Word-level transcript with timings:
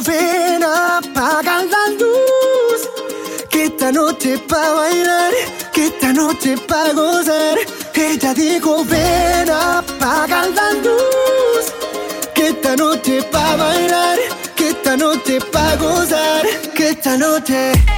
ven, 0.00 0.62
apaga 0.62 1.64
la 1.64 1.84
luz. 1.98 2.80
Que 3.50 3.64
esta 3.64 3.90
noche 3.92 4.38
pa' 4.38 4.74
bailar, 4.74 5.32
que 5.72 5.86
esta 5.86 6.12
noche 6.12 6.56
pa' 6.56 6.92
gozar. 6.92 7.58
Ella 8.08 8.32
dijo, 8.32 8.84
ven, 8.84 9.50
apaga 9.50 10.46
la 10.46 10.72
luz. 10.84 11.66
Que 12.34 12.48
esta 12.48 12.74
noche 12.74 13.22
pa' 13.22 13.56
bailar, 13.56 14.18
que 14.56 14.68
esta 14.68 14.96
noche 14.96 15.38
pa' 15.52 15.76
gozar. 15.76 16.46
Que 16.74 16.90
esta 16.90 17.16
noche... 17.16 17.97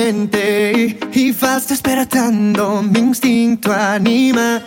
y 0.00 1.32
vas 1.32 1.66
despertando 1.66 2.82
mi 2.82 3.00
instinto 3.00 3.72
animal. 3.72 4.62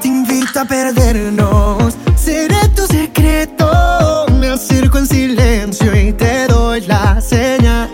Te 0.00 0.08
invito 0.08 0.60
a 0.60 0.64
perdernos, 0.64 1.94
seré 2.16 2.68
tu 2.74 2.86
secreto. 2.86 4.26
Me 4.38 4.48
acerco 4.48 4.96
en 4.96 5.06
silencio 5.06 5.94
y 5.94 6.14
te 6.14 6.46
doy 6.46 6.80
la 6.86 7.20
señal. 7.20 7.90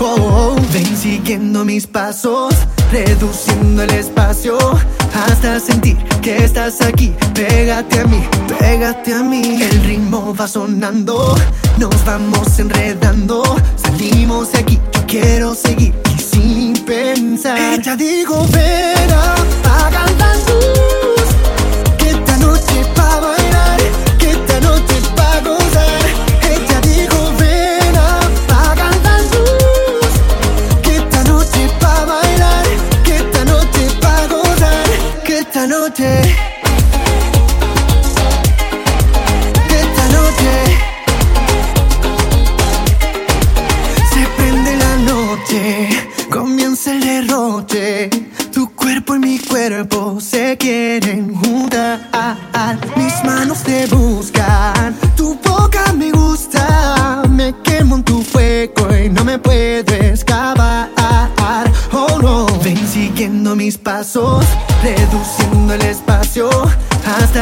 Oh, 0.00 0.16
oh, 0.18 0.56
ven 0.72 0.96
siguiendo 0.96 1.62
mis 1.62 1.86
pasos, 1.86 2.54
reduciendo 2.90 3.82
el 3.82 3.90
espacio 3.90 4.56
sentir 5.60 5.96
que 6.22 6.44
estás 6.44 6.80
aquí. 6.80 7.12
Pégate 7.34 8.00
a 8.00 8.04
mí, 8.04 8.22
pégate 8.58 9.14
a 9.14 9.22
mí. 9.22 9.62
El 9.62 9.84
ritmo 9.84 10.34
va 10.34 10.46
sonando, 10.48 11.34
nos 11.78 12.04
vamos 12.04 12.58
enredando. 12.58 13.42
Salimos 13.76 14.52
de 14.52 14.58
aquí, 14.58 14.80
yo 14.92 15.06
quiero 15.06 15.54
seguir 15.54 15.94
sin 16.18 16.74
pensar. 16.84 17.58
Ella 17.58 17.96
digo, 17.96 18.46
ven, 18.52 19.10
apaga 19.12 20.13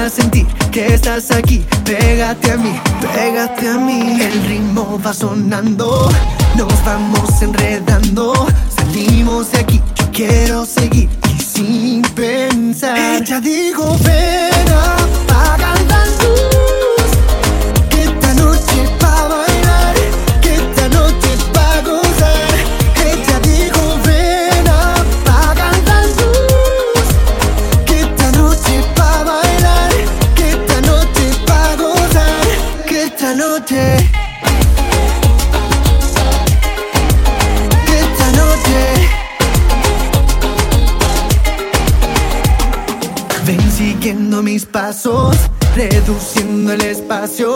hasta 0.02 0.22
sentir 0.22 0.46
que 0.70 0.94
estás 0.94 1.30
aquí. 1.30 1.64
Pégate 1.84 2.52
a 2.52 2.56
mí, 2.56 2.74
pégate 3.14 3.68
a 3.68 3.78
mí. 3.78 4.20
El 4.20 4.44
ritmo 4.44 5.00
va 5.04 5.12
sonando, 5.12 6.08
nos 6.56 6.84
vamos 6.84 7.42
enredando. 7.42 8.46
Salimos 8.74 9.52
de 9.52 9.58
aquí, 9.60 9.80
yo 9.94 10.10
quiero 10.12 10.66
seguir 10.66 11.08
y 11.36 11.40
sin 11.40 12.02
pensar. 12.14 12.98
Ella 12.98 13.40
dijo, 13.40 13.96
ven, 14.02 15.01
pasos, 44.72 45.36
reduciendo 45.76 46.72
el 46.72 46.80
espacio 46.80 47.52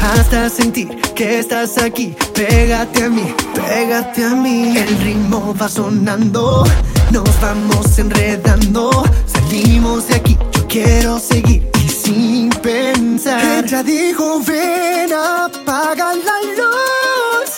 hasta 0.00 0.48
sentir 0.50 0.88
que 1.14 1.38
estás 1.38 1.78
aquí. 1.78 2.14
Pégate 2.34 3.04
a 3.04 3.08
mí, 3.08 3.34
pégate 3.54 4.24
a 4.24 4.34
mí. 4.34 4.76
El 4.76 4.98
ritmo 4.98 5.54
va 5.60 5.68
sonando, 5.68 6.64
nos 7.10 7.40
vamos 7.40 7.98
enredando. 7.98 8.90
Salimos 9.26 10.08
de 10.08 10.16
aquí, 10.16 10.38
yo 10.52 10.66
quiero 10.68 11.18
seguir 11.18 11.68
y 11.82 11.88
sin 11.88 12.50
pensar. 12.50 13.64
Ella 13.64 13.82
dijo, 13.82 14.40
ven, 14.46 15.12
apaga 15.12 16.14
la 16.14 16.38
luz. 16.58 17.50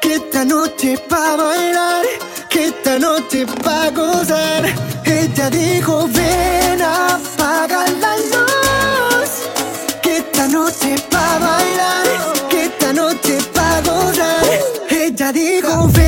Que 0.00 0.14
esta 0.14 0.44
noche 0.46 0.98
pa' 1.08 1.36
bailar, 1.36 2.06
que 2.48 2.68
esta 2.68 2.98
noche 2.98 3.46
pa' 3.62 3.90
gozar. 3.90 4.64
Ella 5.40 5.48
dijo, 5.48 6.06
ven, 6.08 6.82
apaga 6.82 7.86
la 7.98 8.14
luz. 8.30 9.30
Que 10.02 10.18
esta 10.18 10.46
noche 10.46 10.96
pa' 11.08 11.38
bailar, 11.38 12.06
que 12.50 12.64
esta 12.66 12.92
noche 12.92 13.38
pa' 13.54 13.80
gozar. 13.80 14.44
Ella 14.90 15.32
dijo, 15.32 15.88
ven, 15.94 15.99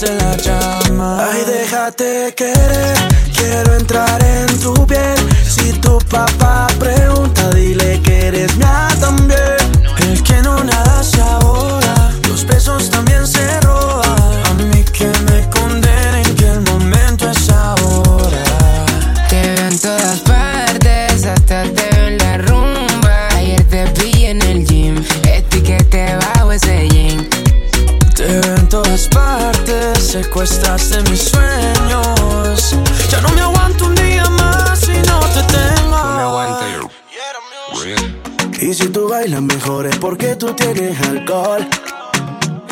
prendiste 0.00 0.14
la 0.16 0.36
llama. 0.36 1.30
Ay, 1.30 1.44
déjate 1.46 2.34
querer, 2.34 2.96
quiero 3.34 3.74
entrar 3.74 4.22
en 4.22 4.60
tu 4.60 4.74
piel. 4.86 5.16
Si 5.48 5.72
tu 5.74 5.98
papá 6.08 6.66
pregunta, 6.78 7.50
dile 7.50 8.00
que 8.02 8.26
eres 8.28 8.56
mía 8.56 8.88
también. 9.00 9.59
Secuestraste 30.40 31.02
mis 31.10 31.20
sueños. 31.20 32.76
Ya 33.10 33.20
no 33.20 33.28
me 33.30 33.42
aguanto 33.42 33.86
un 33.86 33.94
día 33.94 34.24
más 34.30 34.78
si 34.78 34.92
no 34.92 35.20
te 35.34 35.42
tengo. 35.52 35.90
No 35.90 36.16
me 36.16 36.22
aguanto 36.22 36.90
Y 38.62 38.72
si 38.72 38.88
tú 38.88 39.08
bailas 39.08 39.42
mejor 39.42 39.86
es 39.86 39.96
porque 39.98 40.36
tú 40.36 40.54
tienes 40.54 40.98
alcohol. 41.02 41.66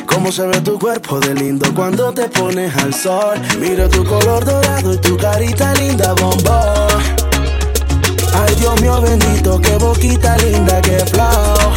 Cómo 0.06 0.32
se 0.32 0.46
ve 0.46 0.60
tu 0.62 0.78
cuerpo 0.78 1.20
de 1.20 1.34
lindo 1.34 1.74
cuando 1.74 2.10
te 2.12 2.28
pones 2.30 2.74
al 2.76 2.94
sol. 2.94 3.38
Mira 3.60 3.86
tu 3.88 4.02
color 4.02 4.46
dorado 4.46 4.94
y 4.94 4.96
tu 4.98 5.18
carita 5.18 5.74
linda, 5.74 6.14
bombón. 6.14 7.02
Ay, 8.32 8.54
Dios 8.54 8.80
mío 8.80 9.00
bendito, 9.02 9.60
qué 9.60 9.76
boquita 9.76 10.38
linda, 10.38 10.80
qué 10.80 10.98
flow. 11.00 11.74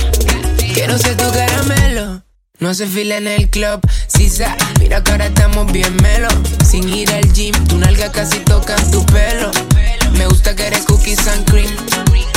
Quiero 0.74 0.98
ser 0.98 1.18
tu 1.18 1.30
caramelo. 1.32 2.31
No 2.62 2.76
se 2.76 2.86
fila 2.86 3.18
en 3.18 3.28
el 3.28 3.50
club, 3.50 3.82
sa 4.08 4.56
Mira 4.80 5.04
que 5.04 5.12
ahora 5.12 5.26
estamos 5.26 5.72
bien 5.72 5.96
melo. 6.04 6.28
Sin 6.64 6.88
ir 6.88 7.12
al 7.12 7.34
gym, 7.34 7.56
tu 7.66 7.76
nalga 7.80 8.12
casi 8.12 8.38
toca 8.42 8.76
tu 8.92 9.04
pelo. 9.08 9.50
Me 10.14 10.28
gusta 10.28 10.56
que 10.56 10.68
eres 10.68 10.86
cookies 10.86 11.28
and 11.28 11.50
cream. 11.50 11.76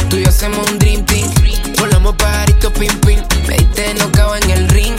Tú 0.09 0.17
y 0.17 0.25
yo 0.25 0.31
hacemos 0.31 0.67
un 0.71 0.79
dream 0.79 1.05
team. 1.05 1.29
Volamos 1.79 2.17
pajarito, 2.17 2.73
pim, 2.73 2.99
pim. 3.01 3.21
Me 3.47 3.59
diste 3.59 3.93
no 3.97 4.35
en 4.35 4.51
el 4.51 4.69
ring. 4.71 4.97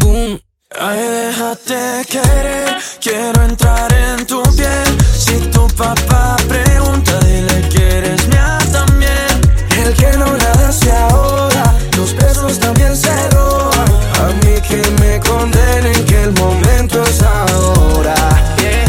Boom. 0.00 0.38
Ay, 0.78 0.98
déjate 0.98 2.04
querer, 2.10 2.76
quiero 3.00 3.44
entrar 3.44 3.90
en 3.94 4.26
tu 4.26 4.42
piel. 4.54 4.98
Si 5.16 5.36
tu 5.52 5.66
papá 5.68 6.36
pregunta, 6.46 7.18
dile 7.20 7.66
que 7.70 7.96
eres 7.96 8.28
mía 8.28 8.58
también. 8.70 9.40
El 9.78 9.94
que 9.94 10.18
no 10.18 10.36
nada 10.36 10.70
se 10.70 10.92
ahoga, 10.92 11.74
los 11.96 12.14
besos 12.14 12.60
también 12.60 12.94
se. 12.94 13.33
Que 14.62 14.80
me 15.00 15.20
condenen 15.20 16.04
que 16.06 16.22
el 16.22 16.32
momento 16.32 17.02
es 17.02 17.22
ahora. 17.22 18.14
Yeah, 18.58 18.86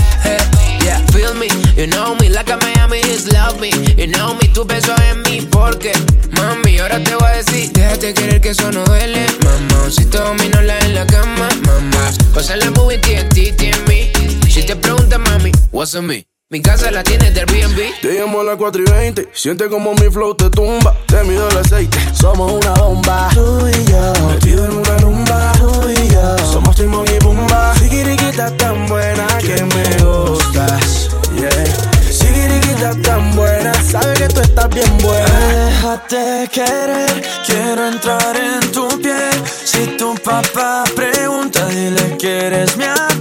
yeah, 0.83 0.99
feel 1.11 1.33
me, 1.33 1.47
you 1.75 1.87
know 1.87 2.15
me, 2.15 2.29
like 2.29 2.49
a 2.49 2.57
Miami 2.57 2.99
is 2.99 3.31
love 3.33 3.59
me. 3.59 3.71
You 3.97 4.07
know 4.07 4.35
me, 4.35 4.47
tu 4.53 4.63
beso 4.63 4.95
en 5.11 5.21
mí, 5.23 5.41
porque, 5.51 5.91
mami, 6.31 6.79
ahora 6.79 7.03
te 7.03 7.15
voy 7.15 7.27
a 7.27 7.37
decir, 7.37 7.71
déjate 7.73 8.13
querer 8.13 8.41
que 8.41 8.49
eso 8.49 8.71
no 8.71 8.83
duele, 8.85 9.25
mamá. 9.43 9.89
Si 9.89 10.05
te 10.05 10.17
domino 10.17 10.61
la 10.61 10.79
en 10.79 10.95
la 10.95 11.05
cama, 11.05 11.49
mamá. 11.65 12.11
Pasa 12.33 12.55
la 12.55 12.71
movie, 12.71 12.97
TNT, 12.99 13.61
en 13.61 13.83
mí. 13.87 14.11
Si 14.49 14.63
te 14.63 14.75
preguntas, 14.75 15.19
mami, 15.19 15.51
what's 15.71 15.95
on 15.95 16.07
me? 16.07 16.25
Mi 16.51 16.61
casa 16.61 16.91
la 16.91 17.01
tiene 17.01 17.31
del 17.31 17.49
Airbnb. 17.49 18.01
Te 18.03 18.19
llamo 18.19 18.41
a 18.41 18.43
las 18.43 18.57
4 18.57 18.83
y 18.83 18.91
20. 18.91 19.29
Siente 19.33 19.67
como 19.67 19.95
mi 19.95 20.11
flow 20.11 20.35
te 20.35 20.47
tumba. 20.51 20.95
Te 21.07 21.23
mido 21.23 21.49
el 21.49 21.57
aceite. 21.57 21.97
Somos 22.13 22.51
una 22.51 22.71
bomba. 22.73 23.29
Tú 23.33 23.67
y 23.67 23.89
yo. 23.89 24.13
Metido 24.27 24.65
en 24.65 24.73
una 24.73 24.97
rumba. 24.99 25.51
Tú 25.57 25.89
y 25.89 26.07
yo. 26.07 26.37
Somos 26.45 26.75
Timon 26.75 27.03
y 27.07 27.17
Pumba. 27.17 27.73
Sigiriquita 27.79 28.55
tan 28.57 28.85
buena 28.85 29.25
que 29.39 29.55
me 29.55 30.03
gustas. 30.03 31.09
Yeah. 31.35 32.11
Sigiriquita 32.11 32.93
tan 33.01 33.35
buena. 33.35 33.73
Sabe 33.81 34.13
que 34.13 34.27
tú 34.27 34.41
estás 34.41 34.69
bien 34.69 34.97
buena. 34.99 35.25
Déjate 35.49 36.47
querer. 36.53 37.23
Quiero 37.43 37.87
entrar 37.87 38.37
en 38.37 38.71
tu 38.71 38.87
piel. 39.01 39.41
Si 39.63 39.97
tu 39.97 40.13
papá 40.13 40.83
pregunta, 40.95 41.65
dile 41.69 42.15
que 42.19 42.37
eres 42.45 42.77
mía 42.77 42.93
también. 42.93 43.14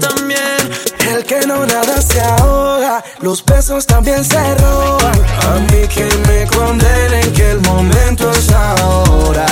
Que 1.40 1.48
no 1.48 1.66
nada 1.66 2.00
se 2.00 2.20
ahoga, 2.20 3.02
los 3.20 3.44
besos 3.44 3.84
también 3.86 4.24
se 4.24 4.38
roban. 4.54 5.20
A 5.42 5.58
mí 5.68 5.88
que 5.88 6.04
me 6.28 6.46
condenen 6.46 7.32
que 7.32 7.50
el 7.50 7.60
momento 7.62 8.30
es 8.30 8.52
ahora. 8.52 9.46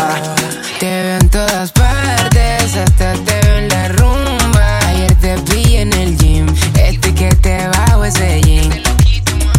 Te 0.79 0.87
veo 0.87 1.19
en 1.19 1.29
todas 1.29 1.73
partes, 1.73 2.76
hasta 2.76 3.14
te 3.14 3.40
veo 3.40 3.56
en 3.56 3.69
la 3.69 3.88
rumba. 3.88 4.79
Ayer 4.87 5.14
te 5.17 5.34
vi 5.52 5.76
en 5.76 5.93
el 5.93 6.17
gym, 6.19 6.46
este 6.79 7.12
que 7.14 7.31
te 7.34 7.67
bajo 7.67 8.05
ese 8.05 8.40
jean. 8.43 8.70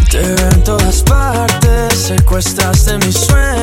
Te 0.10 0.20
veo 0.20 0.50
en 0.50 0.64
todas 0.64 1.04
partes, 1.04 1.94
secuestraste 2.08 3.00
mis 3.00 3.18
sueños. 3.18 3.63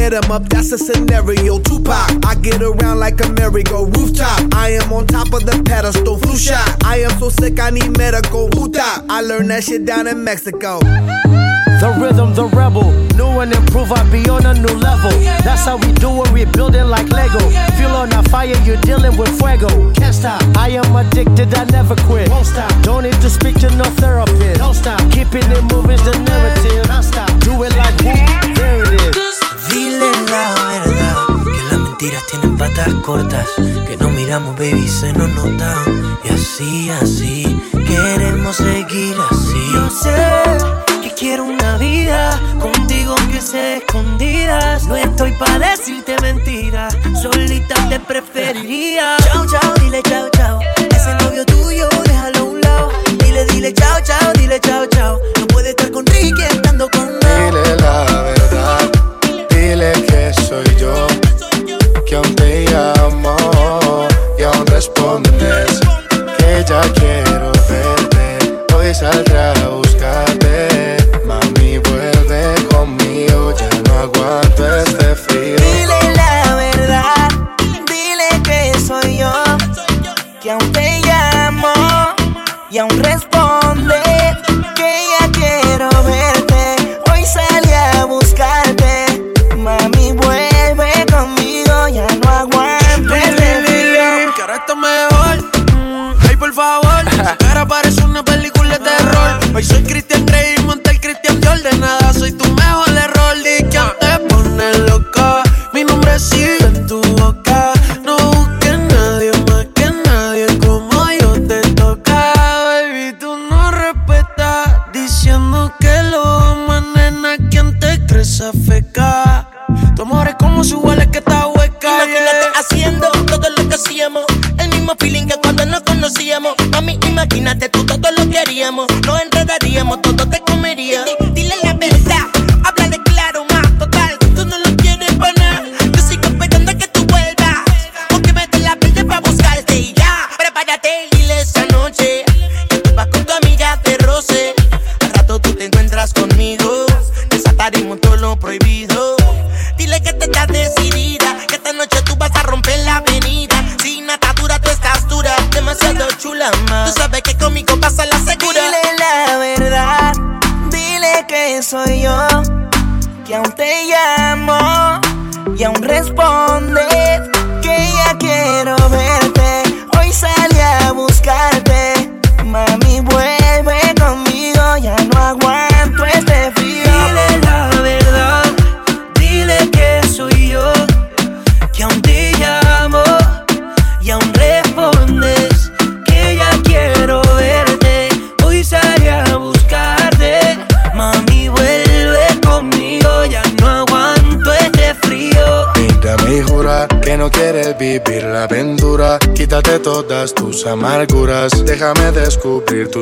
hit 0.00 0.12
him 0.12 0.30
up, 0.32 0.48
that's 0.48 0.72
a 0.72 0.78
scenario. 0.78 1.58
Tupac, 1.60 2.24
I 2.24 2.34
get 2.40 2.62
around 2.62 2.98
like 2.98 3.20
a 3.24 3.28
merry-go 3.32 3.84
rooftop. 3.84 4.54
I 4.54 4.70
am 4.80 4.92
on 4.92 5.06
top 5.06 5.32
of 5.32 5.44
the 5.44 5.62
pedestal, 5.64 6.16
flu 6.18 6.36
shot. 6.36 6.84
I 6.84 7.02
am 7.04 7.12
so 7.18 7.28
sick, 7.28 7.60
I 7.60 7.70
need 7.70 7.96
medical. 7.98 8.48
Puta, 8.48 9.04
I 9.08 9.20
learned 9.20 9.50
that 9.50 9.64
shit 9.64 9.84
down 9.84 10.06
in 10.06 10.24
Mexico. 10.24 10.80
The 10.80 11.96
rhythm, 12.00 12.34
the 12.34 12.44
rebel. 12.44 12.92
New 13.16 13.40
and 13.40 13.52
improve, 13.52 13.92
I 13.92 14.02
be 14.10 14.28
on 14.28 14.44
a 14.44 14.54
new 14.54 14.74
level. 14.80 15.12
That's 15.44 15.64
how 15.64 15.76
we 15.76 15.92
do 15.92 16.10
it, 16.22 16.30
we 16.32 16.44
build 16.44 16.74
it 16.74 16.84
like 16.84 17.08
Lego. 17.08 17.40
Feel 17.76 17.92
on 17.96 18.12
a 18.12 18.22
fire, 18.24 18.56
you're 18.64 18.80
dealing 18.80 19.16
with 19.16 19.32
fuego. 19.38 19.68
Can't 19.94 20.14
stop. 20.14 20.42
I 20.56 20.70
am 20.80 20.94
addicted, 20.96 21.54
I 21.54 21.64
never 21.64 21.96
quit. 22.08 22.28
Won't 22.28 22.46
stop. 22.46 22.70
Don't 22.82 23.04
need 23.04 23.20
to 23.20 23.30
speak 23.30 23.56
to 23.60 23.70
no 23.76 23.84
therapist. 24.00 24.60
Don't 24.60 24.74
stop. 24.74 25.00
Keeping 25.10 25.48
it 25.50 25.64
moving's 25.72 26.04
the 26.04 26.16
narrative. 26.18 26.84
Don't 26.88 27.02
stop. 27.02 27.30
Do 27.40 27.62
it 27.64 27.74
like 27.76 27.96
whoop. 28.04 28.49
la 30.30 30.54
verdad 30.64 31.26
Que 31.44 31.62
las 31.70 31.78
mentiras 31.80 32.24
tienen 32.30 32.56
patas 32.56 32.94
cortas 33.04 33.46
Que 33.86 33.96
no 33.98 34.10
miramos, 34.10 34.56
baby, 34.56 34.88
se 34.88 35.12
nos 35.12 35.28
nota. 35.30 35.74
Y 36.24 36.28
así, 36.28 36.90
así, 36.90 37.60
queremos 37.72 38.56
seguir 38.56 39.16
así. 39.30 39.72
Yo 39.74 39.90
sé 39.90 41.02
que 41.02 41.14
quiero 41.14 41.44
una 41.44 41.76
vida 41.78 42.40
Contigo 42.60 43.14
que 43.32 43.40
sea 43.40 43.76
escondidas 43.76 44.86
No 44.86 44.96
estoy 44.96 45.32
para 45.32 45.70
decirte 45.70 46.16
mentiras 46.22 46.96
Solita 47.20 47.74
te 47.88 48.00
preferiría. 48.00 49.16
Chao, 49.24 49.44
chao, 49.46 49.74
dile 49.80 50.02
chao, 50.02 50.28
chao. 50.36 50.60
Ese 50.90 51.14
novio 51.24 51.44
tuyo, 51.44 51.88
déjalo 52.04 52.38
a 52.38 52.42
un 52.44 52.60
lado. 52.60 52.92
Dile, 53.18 53.44
dile 53.46 53.74
chao, 53.74 54.00
chao 54.02 54.39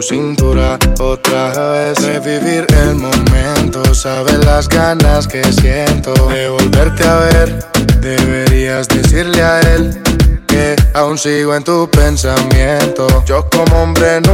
cintura 0.09 0.79
otra 1.01 1.53
vez. 1.73 1.99
Revivir 1.99 2.67
el 2.83 2.95
momento, 2.95 3.95
sabes 3.95 4.39
las 4.45 4.67
ganas 4.67 5.29
que 5.29 5.43
siento 5.53 6.15
de 6.29 6.49
volverte 6.49 7.05
a 7.05 7.17
ver. 7.17 7.59
Deberías 8.01 8.89
decirle 8.89 9.43
a 9.43 9.61
él 9.61 10.01
que 10.47 10.77
aún 10.95 11.19
sigo 11.19 11.55
en 11.55 11.63
tu 11.63 11.91
pensamiento. 11.91 13.07
Yo 13.27 13.47
como 13.51 13.83
hombre 13.83 14.21
no 14.23 14.28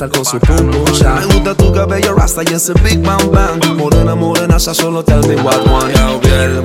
Me 0.00 1.26
gusta 1.26 1.54
tu 1.54 1.72
cabello 1.72 2.16
rasta 2.16 2.42
y 2.42 2.52
ese 2.52 2.72
big 2.82 3.00
bang 3.06 3.30
bang. 3.30 3.76
Morena, 3.76 4.16
morena, 4.16 4.56
ya 4.56 4.74
solo 4.74 5.04
te 5.04 5.16
digo 5.20 5.42
what 5.42 5.60
one. 5.68 5.94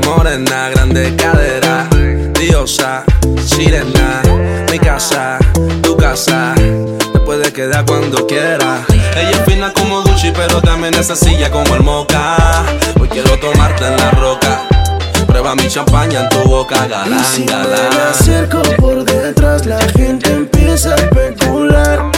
Morena, 0.03 0.69
grande 0.71 1.15
cadera. 1.15 1.87
Diosa, 2.33 3.03
sirena, 3.45 4.23
mi 4.71 4.79
casa, 4.79 5.37
tu 5.83 5.95
casa. 5.95 6.55
Te 6.55 7.19
puedes 7.19 7.51
quedar 7.51 7.85
cuando 7.85 8.25
quieras. 8.25 8.87
Ella 8.89 9.29
es 9.29 9.45
fina 9.45 9.71
como 9.73 10.01
Gucci, 10.01 10.31
pero 10.35 10.59
también 10.59 10.95
es 10.95 11.05
sencilla 11.05 11.51
como 11.51 11.75
el 11.75 11.83
moca. 11.83 12.35
Hoy 12.99 13.09
quiero 13.09 13.37
tomarte 13.37 13.85
en 13.85 13.95
la 13.95 14.09
roca. 14.09 14.67
Prueba 15.27 15.53
mi 15.53 15.67
champaña 15.67 16.21
en 16.21 16.29
tu 16.29 16.49
boca, 16.49 16.87
galán, 16.87 17.19
y 17.19 17.23
si 17.23 17.45
galán. 17.45 17.89
Me 17.95 18.01
acerco 18.09 18.63
por 18.77 19.03
detrás, 19.05 19.67
la 19.67 19.79
gente 19.89 20.31
empieza 20.31 20.95
a 20.95 20.95
especular. 20.95 22.08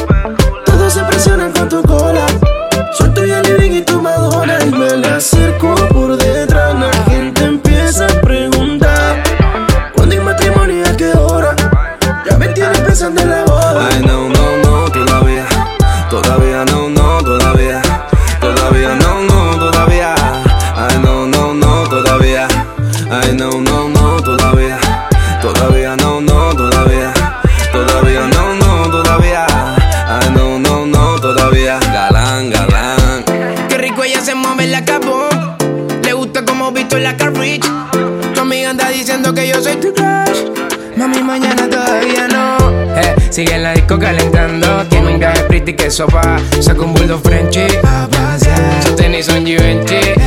calentando. 44.00 44.86
Tiene 44.90 45.14
un 45.14 45.20
viaje 45.20 45.44
pretty 45.44 45.74
que 45.74 45.90
sopa. 45.90 46.38
Saca 46.60 46.82
un 46.82 46.94
bulto 46.94 47.20
Frenchy. 47.20 47.68
A 47.84 48.08
base. 48.08 48.52
Sus 48.84 48.96
tenis 48.96 49.26
son 49.26 49.46
Givenchy 49.46 50.21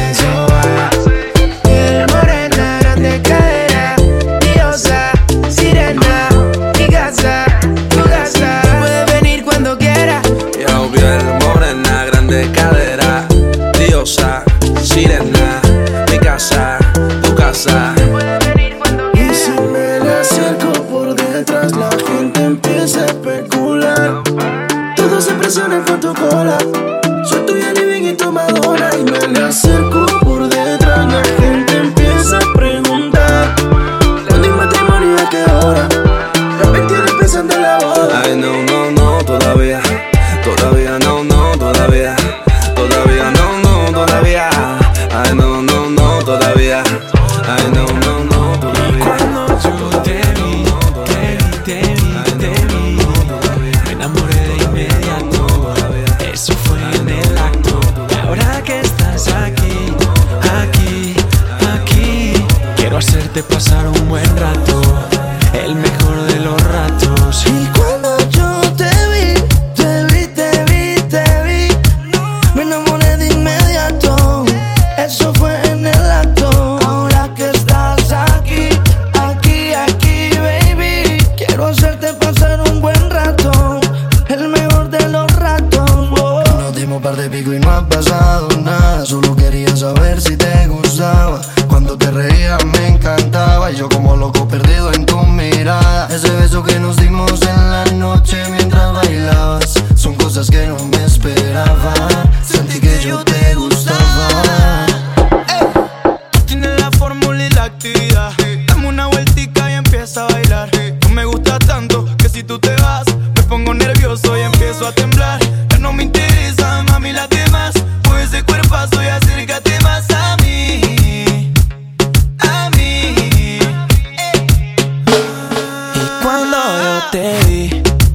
Te 127.14 127.38
vi, 127.46 127.68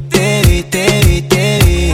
te 0.10 0.42
vi, 0.46 0.62
te 0.64 1.02
vi, 1.06 1.22
te 1.22 1.60
vi. 1.64 1.94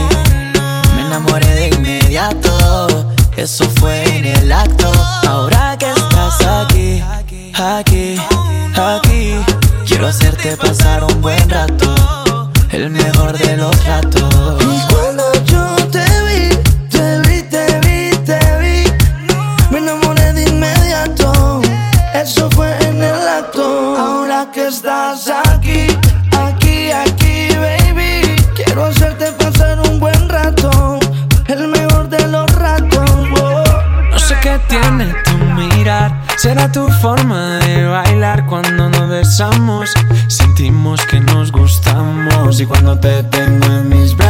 Me 0.96 1.02
enamoré 1.06 1.46
de 1.54 1.68
inmediato. 1.68 3.13
Eso 3.38 3.70
fue 3.80 4.04
en 4.18 4.26
el 4.26 4.52
acto. 4.52 4.91
Ahora 5.28 5.78
que 5.78 5.91
estás 5.91 6.41
aquí, 6.41 7.04
aquí, 7.54 8.20
aquí. 8.74 9.36
Quiero 9.86 10.08
hacerte 10.08 10.58
pasar 10.58 11.04
un 11.04 11.22
buen 11.22 11.48
rato. 11.48 12.50
El 12.72 12.89
mejor 12.89 13.38
de 13.38 13.56
los 13.56 13.86
ratos. 13.86 14.35
Cuando 42.67 42.97
te 42.97 43.23
tengo 43.23 43.65
en 43.65 43.89
mis 43.89 44.15
brazos, 44.15 44.25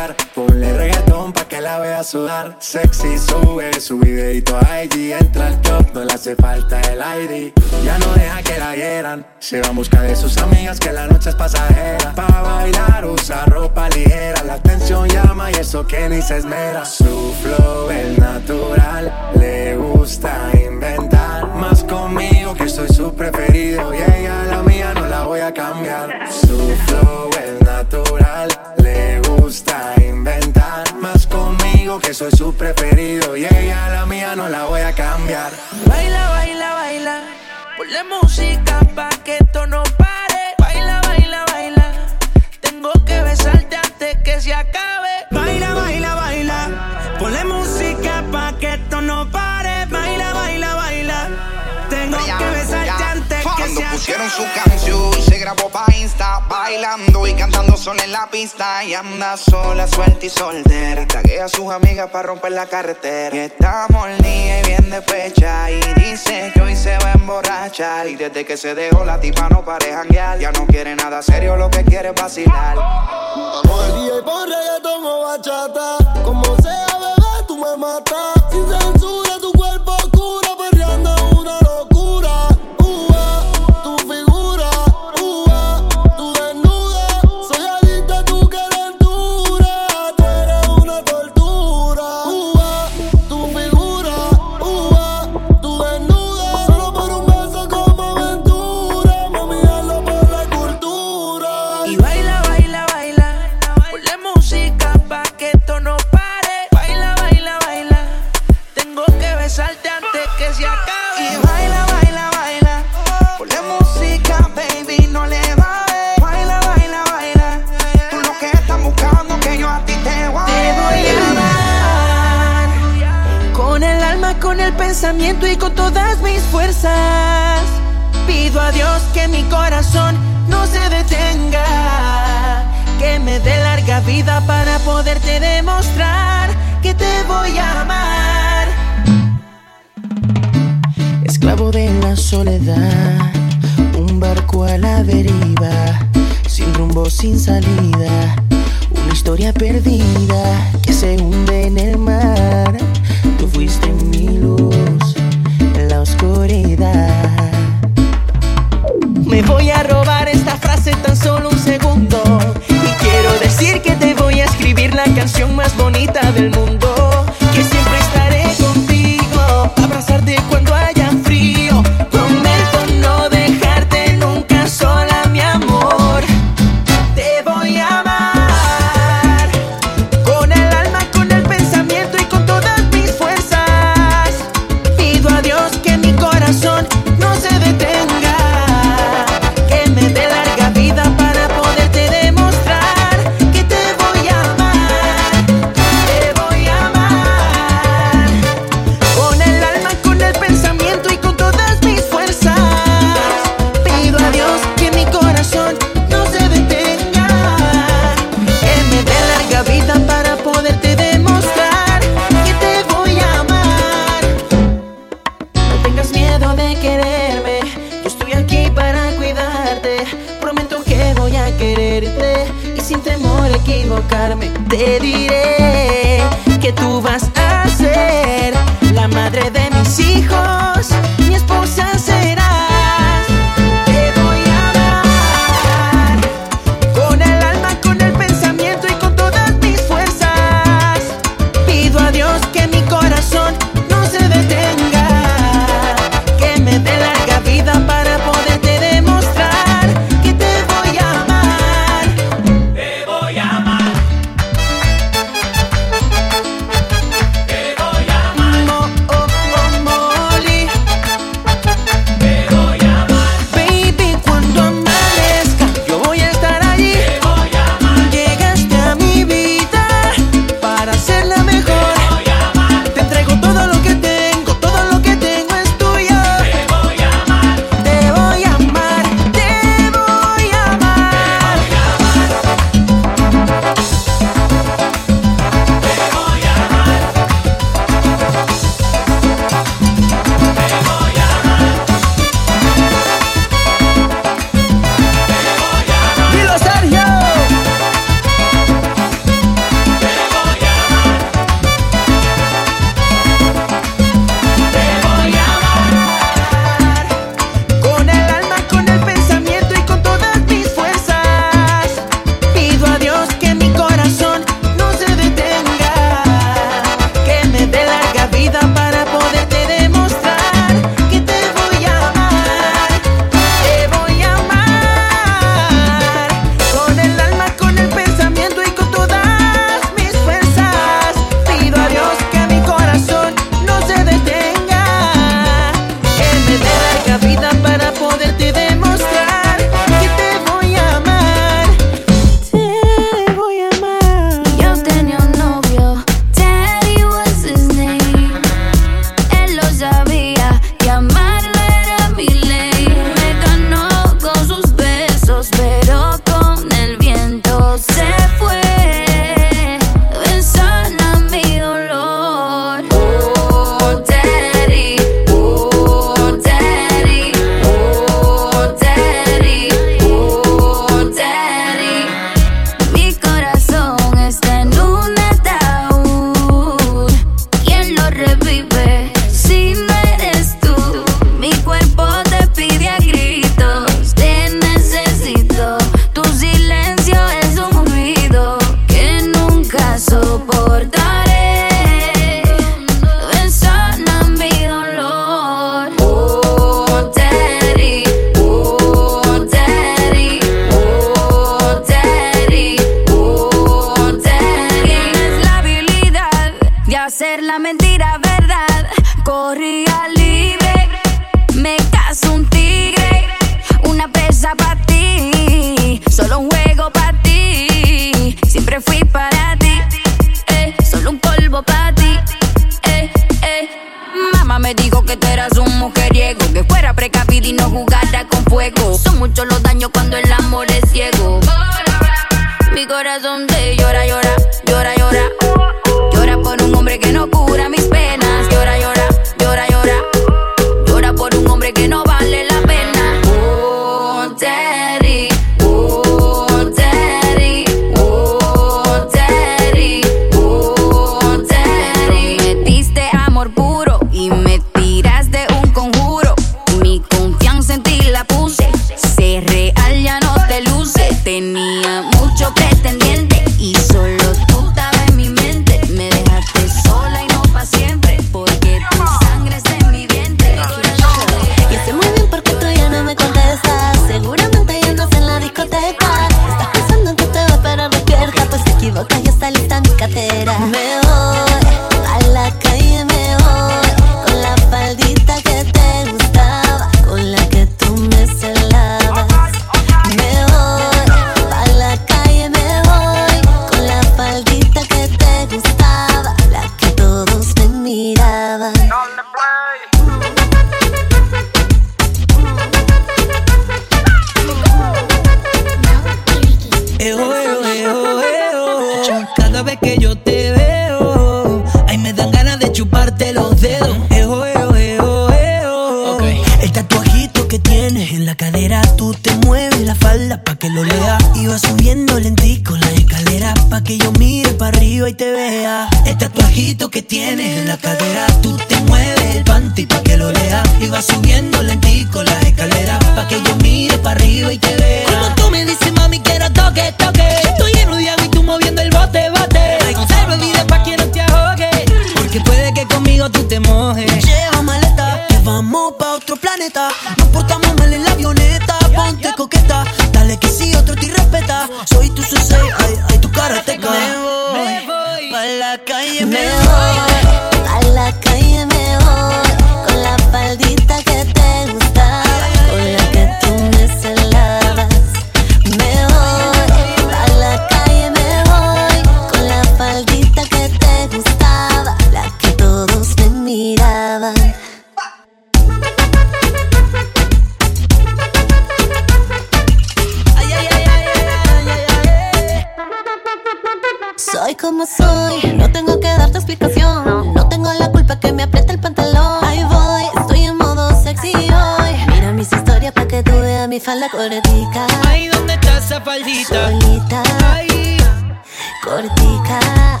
cortica. 599.24 600.00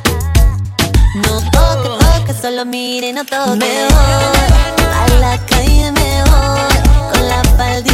No 1.14 1.40
toque, 1.50 1.88
toque, 2.04 2.34
solo 2.40 2.64
mire, 2.64 3.12
no 3.12 3.24
toque. 3.24 3.56
Me 3.56 3.86
voy, 3.88 4.12
a 4.92 5.08
la 5.20 5.38
calle 5.46 5.92
me 5.92 6.22
voy. 6.24 7.12
Con 7.12 7.28
la 7.28 7.42
faldita 7.56 7.93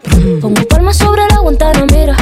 Pongo 0.21 0.61
palmas 0.67 0.97
sobre 0.97 1.23
la 1.29 1.39
Guantanamera. 1.39 2.15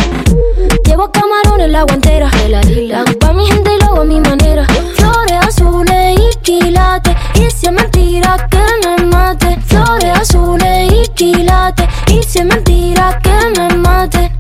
Llevo 0.85 1.11
camarones 1.11 1.65
en 1.65 1.71
la 1.73 1.83
guantera. 1.83 2.31
La 2.47 3.01
hago 3.01 3.19
pa' 3.19 3.33
mi 3.33 3.45
gente 3.45 3.75
y 3.75 3.79
lo 3.79 3.87
hago 3.87 4.01
a 4.01 4.05
mi 4.05 4.21
manera. 4.21 4.65
Flores 4.95 5.37
azules 5.45 6.17
y 6.17 6.37
quilates. 6.41 7.13
Y 7.35 7.51
si 7.51 7.65
es 7.65 7.73
mentira 7.73 8.47
que 8.49 8.63
me 8.87 9.05
mate. 9.05 9.59
Flores 9.65 10.17
azules 10.17 10.93
y 10.93 11.07
quilates. 11.09 11.87
Y 12.07 12.23
si 12.23 12.39
es 12.39 12.45
mentira 12.45 13.19
que 13.21 13.59
me 13.59 13.75
mate. 13.75 14.31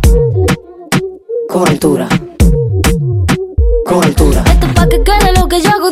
Con 1.49 1.67
altura. 1.67 2.07
Con 3.85 4.03
altura. 4.05 4.43
Esto 4.45 4.67
es 4.67 4.73
pa' 4.73 4.87
que 4.87 5.03
quede 5.03 5.33
lo 5.37 5.49
que 5.49 5.61
yo 5.61 5.69
hago 5.69 5.91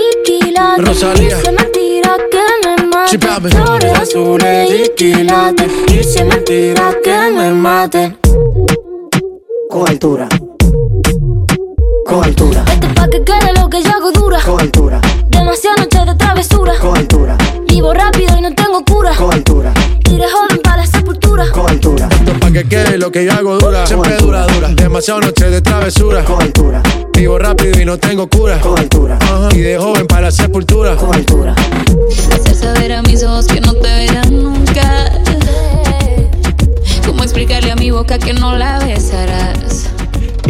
quilates. 0.23 0.85
Rosalía. 0.85 1.37
Es 1.37 1.51
mentira 1.51 2.17
que 2.31 2.67
me 2.67 2.87
mate. 2.87 3.17
Flores 3.49 3.99
azules 3.99 4.69
y 4.71 4.89
quilates. 4.95 5.71
Es 5.87 6.25
mentira 6.25 6.95
que 7.03 7.31
me 7.31 7.51
mate. 7.51 8.17
Con 9.69 9.87
altura. 9.87 10.27
Con 12.05 12.23
altura. 12.23 12.63
Esto 12.67 12.87
es 12.87 12.93
pa' 12.93 13.07
que 13.07 13.23
quede 13.23 13.53
lo 13.59 13.69
que 13.69 13.81
yo 13.81 13.89
hago 13.89 14.11
dura. 14.11 14.39
Con 14.43 14.59
altura. 14.59 15.01
Demasiadas 15.29 15.79
noches 15.79 16.05
de 16.05 16.15
travesura. 16.15 16.73
Con 16.79 16.97
altura. 16.97 17.37
Vivo 17.67 17.93
rápido 17.93 18.37
y 18.37 18.41
no 18.41 18.53
tengo 18.53 18.83
cura. 18.83 19.15
Con 19.15 19.33
altura. 19.33 19.73
Y 20.09 20.17
de 20.17 20.27
Con 21.49 21.69
altura. 21.69 22.07
Esto 22.11 22.31
es 22.31 22.37
pa' 22.37 22.51
que 22.51 22.63
quede 22.65 22.97
lo 22.97 23.11
que 23.11 23.25
yo 23.25 23.33
hago 23.33 23.57
dura. 23.57 23.87
Siempre 23.87 24.15
dura, 24.17 24.45
dura. 24.45 24.69
Demasiadas 24.69 25.25
noches 25.25 25.51
de 25.51 25.61
travesura. 25.61 26.23
Con 26.23 26.41
altura. 26.41 26.83
Vivo 27.13 27.39
rápido 27.39 27.81
y 27.81 27.85
no 27.85 27.97
tengo 27.97 28.27
cura. 28.27 28.59
Con 28.59 28.77
altura. 28.77 29.17
Ajá. 29.19 29.49
Y 29.53 29.59
de 29.59 29.77
joven 29.77 30.07
para 30.07 30.21
la 30.23 30.31
sepultura. 30.31 30.95
Con 30.95 31.13
altura. 31.13 31.55
Hacer 32.33 32.55
saber 32.55 32.93
a 32.93 33.01
mis 33.01 33.23
ojos 33.23 33.47
que 33.47 33.59
no 33.59 33.73
te 33.73 33.89
verán 33.89 34.43
nunca. 34.43 35.11
¿Cómo 37.05 37.23
explicarle 37.23 37.71
a 37.71 37.75
mi 37.75 37.91
boca 37.91 38.19
que 38.19 38.33
no 38.33 38.55
la 38.55 38.79
besarás? 38.79 39.90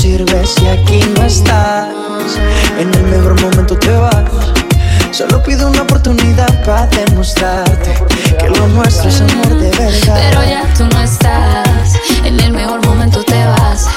sirve 0.00 0.46
si 0.46 0.66
aquí 0.66 1.00
no 1.16 1.24
estás? 1.24 1.88
En 2.78 2.92
el 2.94 3.02
mejor 3.04 3.40
momento 3.40 3.76
te 3.76 3.90
vas. 3.90 4.30
Solo 5.10 5.42
pido 5.42 5.68
una 5.68 5.82
oportunidad 5.82 6.64
para 6.64 6.86
demostrarte 6.86 7.94
que 8.38 8.48
lo 8.50 8.68
nuestro 8.68 9.08
es 9.08 9.20
amor 9.20 9.48
de 9.58 9.70
verdad. 9.70 10.20
Pero 10.30 10.44
ya 10.44 10.62
tú 10.76 10.84
no 10.84 11.00
estás, 11.00 11.94
en 12.24 12.38
el 12.38 12.52
mejor 12.52 12.84
momento 12.86 13.24
te 13.24 13.44
vas. 13.44 13.88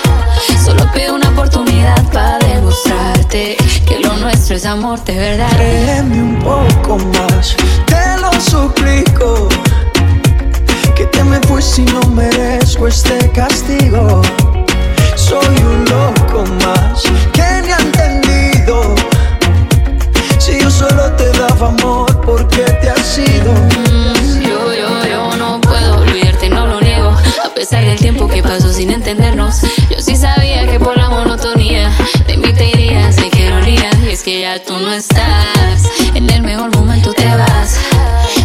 Solo 0.64 0.91
pido 0.91 1.16
una 1.16 1.30
oportunidad 1.30 2.04
para 2.12 2.39
demostrarte 2.39 3.58
que 3.88 3.99
lo 3.99 4.16
nuestro 4.18 4.56
es 4.56 4.66
amor 4.66 5.04
de 5.04 5.16
verdad. 5.16 5.52
Créeme 5.56 6.24
un 6.24 6.39
poco 6.39 6.97
más, 6.97 7.56
te 7.86 8.18
lo 8.20 8.32
suplico. 8.41 9.49
Que 10.95 11.06
te 11.06 11.24
me 11.24 11.39
fuiste 11.41 11.84
no 11.84 12.02
merezco 12.10 12.88
este 12.88 13.32
castigo. 13.32 14.22
Soy 15.16 15.55
un 15.64 15.86
loco 15.86 16.45
más 16.64 17.03
que 17.34 17.62
ni 17.64 17.72
ha 17.72 17.78
entendido. 17.78 18.95
Si 20.39 20.59
yo 20.59 20.70
solo 20.70 21.12
te 21.14 21.32
daba 21.38 21.70
amor, 21.70 22.22
¿por 22.22 22.47
qué 22.49 22.64
te 22.82 22.89
has 22.89 23.18
ido? 23.18 23.53
Yo, 24.41 24.74
yo, 24.74 25.07
yo 25.07 25.38
no 25.38 25.62
puedo 25.62 26.01
olvidarte, 26.01 26.49
no 26.49 26.68
lo 26.68 26.82
niego. 26.82 27.16
A 27.43 27.49
pesar 27.53 27.86
del 27.86 27.99
tiempo 27.99 28.28
que 28.28 28.41
pasó 28.41 28.72
sin 28.74 28.91
entendernos, 28.91 29.62
yo 29.89 30.01
sí 30.01 30.16
sabía 30.16 30.68
que 30.68 30.80
por 30.80 30.97
la 30.97 31.09
monotonía 31.09 31.91
de 32.28 32.38
mí 32.38 32.53
te 32.53 32.70
ironía. 32.70 33.89
Y 34.05 34.09
es 34.09 34.24
que 34.24 34.41
ya 34.41 34.62
tú 34.64 34.78
no 34.78 34.93
estás, 34.93 35.84
en 36.16 36.30
el 36.30 36.41
mejor 36.41 36.76
momento 36.76 37.14
te 37.14 37.26
vas. 37.26 37.78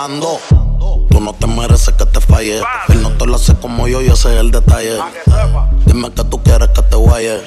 Volando. 0.00 0.38
Tú 1.10 1.20
no 1.20 1.32
te 1.34 1.46
mereces 1.46 1.94
que 1.94 2.06
te 2.06 2.20
falle. 2.20 2.62
Él 2.88 3.02
no 3.02 3.10
te 3.12 3.26
lo 3.26 3.36
hace 3.36 3.54
como 3.56 3.86
yo 3.88 4.00
y 4.00 4.06
ese 4.06 4.34
es 4.34 4.40
el 4.40 4.50
detalle. 4.50 4.98
Dime 5.84 6.10
que 6.12 6.24
tú 6.24 6.42
quieres 6.42 6.68
que 6.68 6.82
te 6.82 6.96
guaye. 6.96 7.40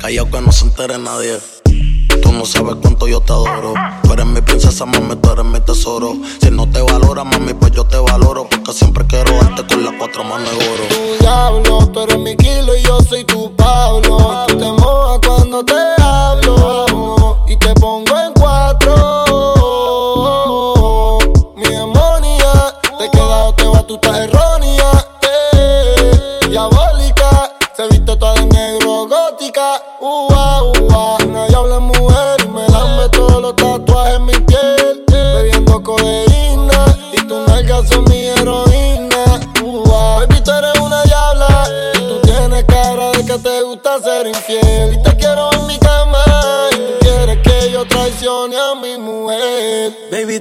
Callao 0.00 0.30
que 0.30 0.40
no 0.40 0.52
se 0.52 0.64
entere 0.64 0.98
nadie. 0.98 1.38
Tú 2.22 2.32
no 2.32 2.44
sabes 2.44 2.76
cuánto 2.82 3.06
yo 3.06 3.20
te 3.20 3.32
adoro. 3.32 3.74
Tú 4.02 4.12
eres 4.12 4.26
mi 4.26 4.40
princesa, 4.40 4.84
mami, 4.86 5.16
tú 5.16 5.30
eres 5.30 5.44
mi 5.44 5.60
tesoro. 5.60 6.14
Si 6.40 6.50
no 6.50 6.68
te 6.68 6.80
valora, 6.80 7.24
mami, 7.24 7.54
pues 7.54 7.72
yo 7.72 7.84
te 7.84 7.98
valoro. 7.98 8.48
Porque 8.48 8.72
siempre 8.72 9.06
quiero 9.06 9.32
darte 9.36 9.66
con 9.66 9.84
las 9.84 9.94
cuatro 9.98 10.24
manos 10.24 10.50
de 10.50 10.68
oro. 10.68 10.84
tu 10.88 11.22
diablo, 11.22 11.86
tú 11.88 12.00
eres 12.00 12.18
mi 12.18 12.36
kilo 12.36 12.76
y 12.76 12.82
yo 12.82 13.00
soy 13.00 13.24
tu 13.24 13.54
Pablo. 13.54 14.46
Tú 14.48 14.58
te 14.58 14.64
mojas 14.64 15.20
cuando 15.26 15.64
te 15.64 16.01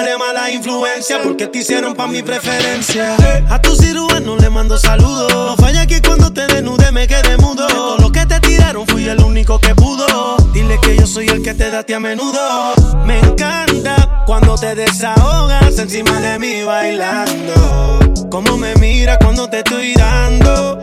Eres 0.00 0.18
mala 0.18 0.50
influencia 0.50 1.20
porque 1.22 1.46
te 1.46 1.58
hicieron 1.58 1.94
pa' 1.94 2.06
mi 2.06 2.22
preferencia. 2.22 3.16
A 3.50 3.60
tu 3.60 3.76
cirujano 3.76 4.34
le 4.36 4.48
mando 4.48 4.78
saludos. 4.78 5.30
No 5.30 5.56
falla 5.56 5.86
que 5.86 6.00
cuando 6.00 6.32
te 6.32 6.46
desnude 6.46 6.90
me 6.90 7.06
quede 7.06 7.36
mudo. 7.36 7.66
De 7.66 7.74
todo 7.74 7.98
lo 7.98 8.10
que 8.10 8.24
te 8.24 8.40
tiraron 8.40 8.86
fui 8.86 9.06
el 9.06 9.22
único 9.22 9.60
que 9.60 9.74
pudo. 9.74 10.38
Dile 10.54 10.78
que 10.80 10.96
yo 10.96 11.06
soy 11.06 11.28
el 11.28 11.42
que 11.42 11.52
te 11.52 11.70
da 11.70 11.80
a 11.80 11.82
ti 11.82 11.92
a 11.92 12.00
menudo. 12.00 12.40
Me 13.04 13.18
encanta 13.18 14.24
cuando 14.24 14.54
te 14.54 14.74
desahogas 14.74 15.78
encima 15.78 16.18
de 16.20 16.38
mí 16.38 16.62
bailando. 16.62 17.98
Cómo 18.30 18.56
me 18.56 18.74
mira 18.76 19.18
cuando 19.18 19.50
te 19.50 19.58
estoy 19.58 19.92
dando. 19.92 20.80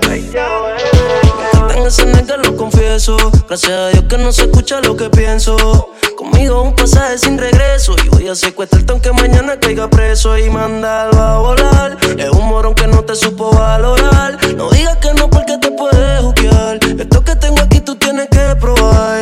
En 1.75 1.87
ese 1.87 2.05
nega 2.05 2.37
lo 2.37 2.55
confieso. 2.55 3.17
Gracias 3.47 3.71
a 3.71 3.87
Dios 3.89 4.05
que 4.07 4.17
no 4.19 4.31
se 4.31 4.43
escucha 4.43 4.79
lo 4.81 4.95
que 4.95 5.09
pienso. 5.09 5.89
Conmigo 6.29 6.61
un 6.61 6.75
pasaje 6.75 7.17
sin 7.17 7.37
regreso. 7.37 7.95
Y 8.03 8.09
voy 8.09 8.27
a 8.27 8.35
secuestrarte 8.35 8.91
aunque 8.91 9.11
mañana 9.13 9.57
caiga 9.59 9.89
preso 9.89 10.37
y 10.37 10.49
mandarlo 10.49 11.21
a 11.21 11.39
volar. 11.39 11.97
Es 12.17 12.29
un 12.31 12.47
morón 12.47 12.75
que 12.75 12.87
no 12.87 13.03
te 13.03 13.15
supo 13.15 13.51
valorar. 13.51 14.37
No 14.55 14.69
digas 14.69 14.97
que 14.97 15.13
no 15.13 15.29
porque 15.29 15.57
te 15.57 15.71
puedes 15.71 16.21
juzgar. 16.21 16.79
Esto 16.99 17.23
que 17.23 17.35
tengo 17.35 17.61
aquí 17.61 17.79
tú 17.79 17.95
tienes 17.95 18.27
que 18.29 18.55
probar. 18.59 19.21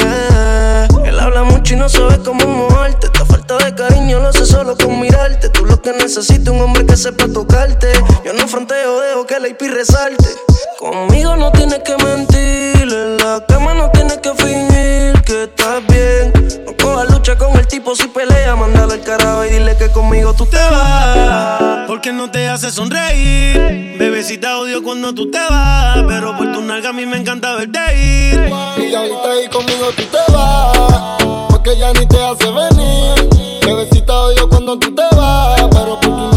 Él 1.05 1.19
habla 1.19 1.43
mucho 1.43 1.75
y 1.75 1.77
no 1.77 1.89
sabe 1.89 2.17
cómo 2.23 2.45
moverte. 2.45 3.07
Esta 3.07 3.25
falta 3.25 3.57
de 3.57 3.75
cariño 3.75 4.19
lo 4.19 4.33
sé 4.33 4.45
solo 4.45 4.75
con 4.75 4.99
mirarte. 4.99 5.49
Tú 5.49 5.65
lo 5.65 5.79
que 5.81 5.93
necesitas 5.93 6.53
un 6.53 6.61
hombre 6.61 6.85
que 6.85 6.97
sepa 6.97 7.27
tocarte. 7.27 7.91
Yo 8.23 8.33
no 8.33 8.47
fronteo, 8.47 8.99
dejo 9.01 9.25
que 9.27 9.39
la 9.39 9.47
IP 9.49 9.61
resalte. 9.61 10.29
Conmigo 10.79 11.35
no 11.35 11.51
tienes 11.51 11.79
que 11.79 11.95
mentir, 12.03 12.91
en 12.91 13.17
la 13.17 13.43
cama 13.47 13.73
no 13.75 13.91
tienes 13.91 14.17
que 14.17 14.33
fingir. 14.33 14.75
Tipo 17.67 17.95
si 17.95 18.07
pelea, 18.07 18.55
mándalo 18.55 18.93
al 18.93 19.01
carajo 19.01 19.45
y 19.45 19.49
dile 19.49 19.75
que 19.77 19.91
conmigo 19.91 20.33
tú 20.33 20.45
te 20.45 20.57
vas. 20.57 21.85
Porque 21.87 22.13
no 22.13 22.29
te 22.29 22.47
hace 22.47 22.71
sonreír. 22.71 23.97
Bebecita 23.97 24.59
odio 24.59 24.83
cuando 24.83 25.13
tú 25.13 25.29
te 25.29 25.39
vas. 25.49 26.03
Pero 26.07 26.37
por 26.37 26.51
tu 26.53 26.61
nalga 26.61 26.89
a 26.89 26.93
mí 26.93 27.05
me 27.05 27.17
encanta 27.17 27.55
verte 27.55 27.79
ir. 27.97 28.49
Y 28.77 28.95
ahorita 28.95 29.31
ahí 29.31 29.47
conmigo 29.49 29.87
tú 29.95 30.03
te 30.03 30.31
vas. 30.31 31.23
Porque 31.49 31.77
ya 31.77 31.91
ni 31.93 32.05
te 32.05 32.23
hace 32.23 32.45
venir. 32.45 33.29
Bebecita 33.65 34.13
odio 34.13 34.47
cuando 34.47 34.77
tú 34.77 34.93
te 34.93 35.15
vas. 35.15 35.63
Pero 35.71 35.99
por 35.99 36.15
tu 36.15 36.34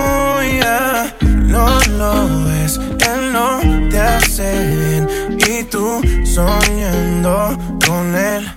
No 1.22 1.78
lo 1.98 2.44
ves, 2.44 2.78
él 2.78 3.32
no 3.32 3.60
te 3.90 3.98
hace 4.00 4.52
bien. 4.76 5.08
Y 5.38 5.64
tú 5.64 6.00
soñando 6.24 7.56
con 7.86 8.14
él. 8.14 8.50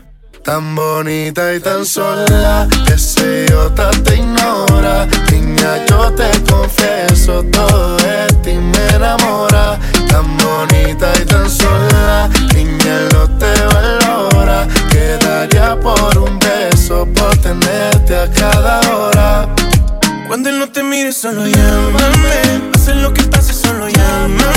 Tan 0.43 0.75
bonita 0.75 1.53
y 1.53 1.59
tan 1.59 1.85
sola, 1.85 2.67
ese 2.93 3.45
idiota 3.45 3.91
te 4.03 4.15
ignora. 4.15 5.07
Niña, 5.31 5.85
yo 5.87 6.11
te 6.13 6.29
confieso, 6.49 7.43
todo 7.51 7.97
de 7.97 8.27
ti 8.43 8.53
me 8.53 8.95
enamora. 8.95 9.77
Tan 10.07 10.37
bonita 10.37 11.11
y 11.21 11.25
tan 11.25 11.49
sola, 11.49 12.29
niña, 12.53 12.99
no 13.13 13.27
te 13.37 13.51
valora. 13.65 14.67
Quedaría 14.89 15.77
por 15.81 16.17
un 16.17 16.39
beso, 16.39 17.05
por 17.13 17.35
tenerte 17.37 18.15
a 18.15 18.31
cada 18.31 18.79
hora. 18.91 19.16
Cuando 20.37 20.51
no 20.51 20.69
te 20.69 20.83
mire, 20.83 21.13
solo 21.13 21.47
llámame. 21.47 22.69
Pase 22.71 22.93
lo 22.93 23.11
que 23.11 23.23
pase, 23.23 23.53
solo 23.53 23.89
llámame. 23.89 24.56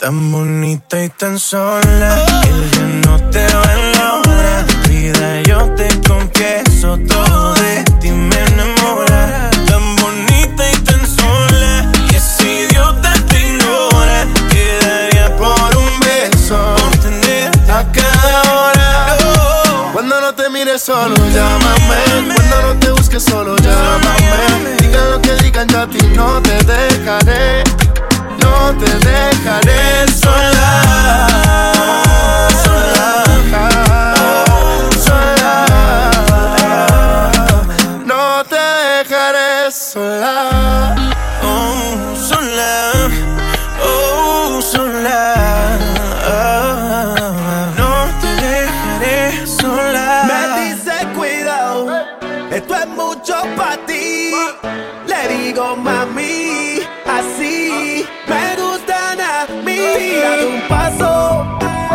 Tan 0.00 0.32
bonita 0.32 1.04
y 1.04 1.10
tan 1.10 1.38
sola, 1.38 2.24
ya 2.72 2.86
no 3.06 3.20
te 3.28 3.44
valora. 3.44 4.64
Vida, 4.88 5.42
yo 5.42 5.74
te 5.74 5.88
confieso, 6.08 6.96
todo 7.06 7.52
de 7.56 7.84
ti 8.00 8.10
me 8.10 8.42
enamora. 8.46 9.50
Tan 9.66 9.96
bonita 9.96 10.70
y 10.72 10.76
tan 10.84 11.06
sola, 11.06 11.92
y 12.10 12.14
ese 12.14 12.62
idiota 12.62 13.12
te 13.28 13.46
ignora. 13.46 14.26
Quedaría 14.48 15.36
por 15.36 15.76
un 15.76 16.00
beso, 16.00 16.76
tenerte 17.02 17.70
a 17.70 17.84
cada 17.92 18.54
hora. 18.54 19.16
Cuando 19.92 20.18
no 20.18 20.34
te 20.34 20.48
mires 20.48 20.82
solo, 20.82 21.14
llámame. 21.28 22.34
Cuando 22.36 22.62
no 22.62 22.80
te 22.80 22.90
busques 22.92 23.22
solo, 23.22 23.54
llámame. 23.58 24.76
Digan 24.80 25.10
lo 25.10 25.20
que 25.20 25.34
digan, 25.42 25.68
yo 25.68 25.80
a 25.80 25.86
ti 25.86 25.98
no 26.16 26.40
te 26.40 26.56
dejaré. 26.64 27.64
No 28.70 28.76
te 28.78 28.86
dejaré 28.98 30.06
sola. 30.22 30.72
Sola. 35.04 35.64
No 38.06 38.44
te 38.44 38.54
dejaré 38.54 39.72
sola. 39.72 40.94
Oh, 41.42 42.14
sola, 42.14 42.92
oh, 43.82 44.62
sola. 44.62 45.34
No 47.76 48.06
te 48.20 48.28
dejaré 48.36 49.46
sola. 49.48 50.06
Me 50.28 50.40
dice 50.60 50.94
cuidado, 51.16 52.06
esto 52.52 52.74
es 52.76 52.86
mucho 52.86 53.34
para 53.56 53.84
ti. 53.84 54.30
Le 55.08 55.28
digo 55.28 55.74
mami, 55.74 56.79
un 60.22 60.60
paso, 60.68 61.44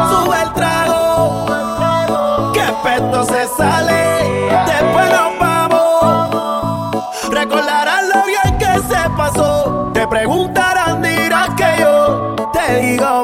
sube 0.09 0.41
el 0.41 0.53
trago. 0.53 2.51
Que 2.53 2.65
pesto 2.84 3.23
se 3.26 3.47
sale, 3.55 4.49
después 4.65 5.11
nos 5.11 5.39
vamos. 5.39 7.05
Recordarán 7.30 8.09
lo 8.09 8.26
bien 8.26 8.57
que 8.57 8.93
se 8.93 9.09
pasó. 9.17 9.91
Te 9.93 10.07
preguntarán, 10.07 11.01
dirás 11.01 11.49
que 11.55 11.82
yo 11.82 12.36
te 12.53 12.82
digo. 12.82 13.14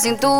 Cintura. 0.00 0.39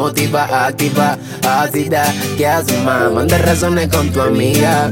Motiva, 0.00 0.66
activa, 0.66 1.18
ácida. 1.46 2.02
¿Qué 2.36 2.46
haces, 2.46 2.82
más? 2.84 3.12
Manda 3.12 3.36
razones 3.38 3.88
con 3.88 4.10
tu 4.10 4.20
amiga. 4.20 4.90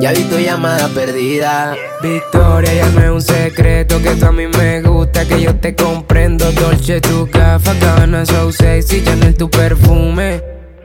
Ya 0.00 0.12
vi 0.12 0.24
tu 0.24 0.38
llamada 0.38 0.88
perdida. 0.88 1.74
Victoria, 2.02 2.74
ya 2.74 2.88
no 2.90 3.00
es 3.02 3.10
un 3.10 3.22
secreto 3.22 4.00
que 4.02 4.10
tú 4.10 4.26
a 4.26 4.32
mí 4.32 4.46
me 4.46 4.82
gusta, 4.82 5.26
que 5.26 5.40
yo 5.40 5.56
te 5.56 5.74
comprendo. 5.74 6.52
Dolce, 6.52 7.00
tu 7.00 7.26
gafa, 7.32 7.72
cabana, 7.78 8.26
so 8.26 8.52
sexy, 8.52 9.02
Chanel, 9.02 9.34
tu 9.34 9.48
perfume. 9.48 10.42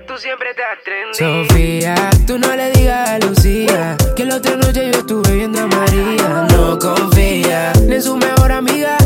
Tú 0.08 0.18
siempre 0.18 0.52
estás 0.52 0.78
trendy. 0.86 1.47
Sofía, 1.47 1.95
tú 2.26 2.39
no 2.39 2.56
le 2.56 2.72
digas 2.72 3.10
a 3.10 3.20
Lucía 3.20 3.97
que 4.16 4.26
la 4.26 4.38
otra 4.38 4.56
noche 4.56 4.91
yo 4.91 4.99
estuve 4.99 5.36
viendo 5.36 5.62
a 5.62 5.68
María. 5.68 6.47
No 6.52 6.80
confía 6.80 7.74
ni 7.88 7.95
en 7.95 8.02
su 8.02 8.16
mejor 8.16 8.52
amiga, 8.52 8.97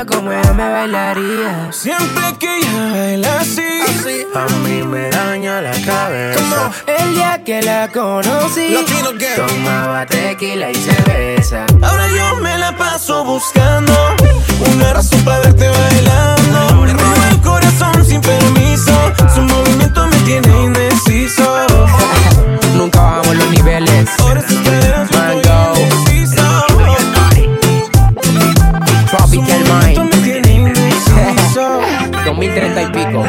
baila 0.00 0.04
como 0.04 0.32
ella 0.32 0.52
me 0.52 0.70
bailaría. 0.70 1.72
Siempre 1.72 2.22
que 2.38 2.58
ella 2.58 2.92
baila 2.92 3.40
así, 3.40 4.26
A 4.34 4.46
mí 4.64 4.82
me 4.82 5.10
daña 5.10 5.60
la 5.60 5.72
cabeza. 5.72 6.70
El 6.86 7.14
día 7.14 7.42
que 7.44 7.62
la 7.62 7.88
conocí, 7.88 8.76
tomaba 9.36 10.06
tequila 10.06 10.70
y 10.70 10.74
cerveza. 10.74 11.66
ahora 11.82 12.08
yo 12.08 12.36
me 12.36 12.56
la 12.58 12.76
paso 12.76 13.24
buscando 13.24 13.92
una 14.72 14.92
razón 14.92 15.22
para 15.24 15.40
verte 15.40 15.68
bailando. 15.68 16.79
2030 32.60 32.82
y 32.82 32.86
pico. 32.86 33.24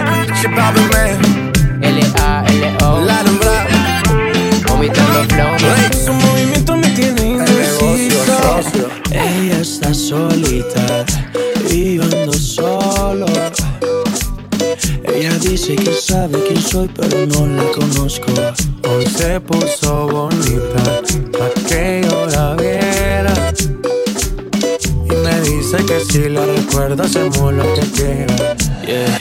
L-A-L-O. 1.81 2.99
Latin 3.01 3.39
Black. 3.39 4.67
Vomitando 4.67 5.23
flow. 5.29 6.05
Su 6.05 6.13
movimiento 6.13 6.75
me 6.75 6.89
tiene 6.89 7.21
indeciso. 7.21 8.25
socio. 8.25 8.89
Ella 9.11 9.61
está 9.61 9.93
solita 9.93 11.05
y 11.69 11.95
yo 11.95 12.03
ando 12.03 12.33
solo. 12.33 13.25
Ella 15.03 15.37
dice 15.39 15.75
que 15.75 15.93
sabe 15.93 16.39
quién 16.47 16.61
soy, 16.61 16.89
pero 16.89 17.25
no 17.27 17.47
la 17.47 17.63
conozco. 17.71 18.33
Hoy 18.89 19.05
se 19.05 19.39
puso 19.39 20.07
bonita 20.07 21.01
pa' 21.37 21.49
que 21.67 22.01
yo 22.03 22.25
la 22.27 22.55
viera. 22.55 23.33
Y 25.05 25.15
me 25.23 25.41
dice 25.41 25.77
que 25.85 25.99
si 26.01 26.29
la 26.29 26.45
recuerdo 26.45 27.03
hacemos 27.03 27.53
lo 27.53 27.73
que 27.73 27.81
quiera. 27.91 28.55
Yeah. 28.91 29.20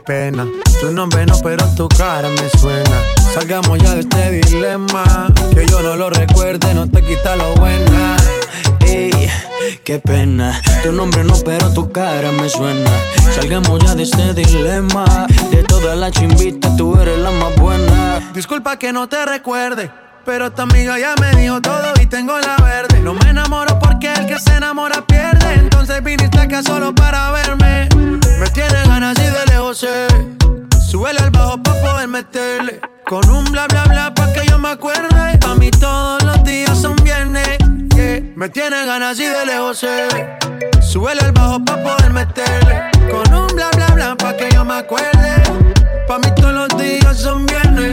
pena. 0.00 0.46
Tu 0.80 0.90
nombre 0.92 1.26
no, 1.26 1.38
pero 1.42 1.66
tu 1.76 1.88
cara 1.88 2.28
me 2.28 2.58
suena. 2.58 3.02
Salgamos 3.34 3.78
ya 3.78 3.94
de 3.94 4.00
este 4.00 4.30
dilema. 4.30 5.32
Que 5.54 5.66
yo 5.66 5.80
no 5.80 5.96
lo 5.96 6.10
recuerde, 6.10 6.74
no 6.74 6.88
te 6.88 7.02
quita 7.02 7.36
lo 7.36 7.54
buena. 7.54 8.16
Ey, 8.80 9.30
qué 9.84 9.98
pena. 9.98 10.60
Tu 10.82 10.92
nombre 10.92 11.24
no, 11.24 11.34
pero 11.44 11.72
tu 11.72 11.90
cara 11.92 12.32
me 12.32 12.48
suena. 12.48 12.90
Salgamos 13.34 13.78
ya 13.84 13.94
de 13.94 14.02
este 14.04 14.34
dilema. 14.34 15.26
De 15.50 15.62
todas 15.64 15.96
las 15.96 16.12
chimbitas, 16.12 16.76
tú 16.76 16.98
eres 17.00 17.18
la 17.18 17.30
más 17.30 17.54
buena. 17.56 18.32
Disculpa 18.34 18.78
que 18.78 18.92
no 18.92 19.08
te 19.08 19.24
recuerde. 19.24 19.90
Pero 20.24 20.52
tu 20.52 20.62
amiga 20.62 20.98
ya 20.98 21.14
me 21.20 21.30
dijo 21.40 21.60
todo 21.60 21.92
y 22.00 22.06
tengo 22.06 22.38
la 22.38 22.56
verde. 22.56 23.00
No 23.00 23.14
me 23.14 23.30
enamoro 23.30 23.78
porque 23.78 24.12
el 24.12 24.26
que 24.26 24.38
se 24.38 24.54
enamora 24.54 25.04
pierde. 25.06 25.54
Entonces 25.54 26.02
viniste 26.02 26.38
acá 26.38 26.62
solo 26.62 26.94
para 26.94 27.30
verme. 27.30 27.88
Me 28.38 28.50
tiene 28.52 28.82
ganas 28.86 29.18
y 29.18 29.22
de 29.22 29.46
lejos 29.46 29.78
sé. 29.78 30.06
Al 31.18 31.30
bajo 31.30 31.62
pa' 31.62 31.74
poder 31.80 32.08
meterle. 32.08 32.80
Con 33.04 33.28
un 33.30 33.44
bla 33.44 33.66
bla 33.68 33.84
bla 33.84 34.14
pa' 34.14 34.32
que 34.32 34.46
yo 34.46 34.58
me 34.58 34.70
acuerde. 34.70 35.38
A 35.46 35.54
mí 35.54 35.70
todos 35.70 36.22
los 36.22 36.44
días 36.44 36.80
son 36.80 36.94
viernes. 36.96 37.58
Me 38.36 38.48
tiene 38.48 38.86
ganas 38.86 39.18
y 39.18 39.24
de 39.24 39.46
lejos 39.46 39.78
sé. 39.78 40.08
Al 40.08 41.32
bajo 41.32 41.64
pa' 41.64 41.82
poder 41.82 42.12
meterle. 42.12 42.90
Con 43.10 43.34
un 43.34 43.46
bla 43.48 43.70
bla 43.74 43.86
bla 43.94 44.16
pa' 44.16 44.36
que 44.36 44.50
yo 44.52 44.64
me 44.64 44.74
acuerde. 44.74 45.42
Pa' 46.06 46.18
mí 46.18 46.28
todos 46.36 46.52
los 46.52 46.68
días 46.78 47.16
son 47.16 47.46
viernes. 47.46 47.92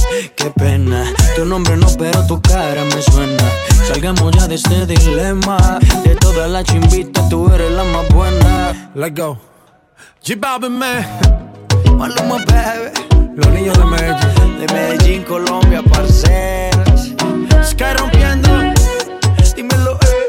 qué 0.35 0.51
pena. 0.51 1.05
Tu 1.35 1.45
nombre 1.45 1.77
no, 1.77 1.87
pero 1.97 2.25
tu 2.27 2.41
cara 2.41 2.83
me 2.83 3.01
suena. 3.01 3.43
Salgamos 3.87 4.31
ya 4.35 4.47
de 4.47 4.55
este 4.55 4.85
dilema. 4.85 5.79
De 6.03 6.15
todas 6.15 6.49
las 6.49 6.63
chimbitas, 6.65 7.27
tú 7.29 7.51
eres 7.53 7.71
la 7.71 7.83
más 7.83 8.07
buena. 8.09 8.91
Let's 8.95 9.15
go. 9.15 9.37
G 10.23 10.39
Balvin, 10.39 10.77
man. 10.77 11.05
Maluma, 11.97 12.37
baby. 12.45 13.35
Los 13.35 13.47
niños 13.47 13.77
de 13.77 13.85
Medellín. 13.85 14.59
De 14.59 14.73
Medellín, 14.73 15.23
Colombia, 15.23 15.81
parceras. 15.83 17.11
Sky 17.63 17.93
rompiendo. 17.97 18.49
Dímelo, 19.55 19.93
eh. 20.01 20.21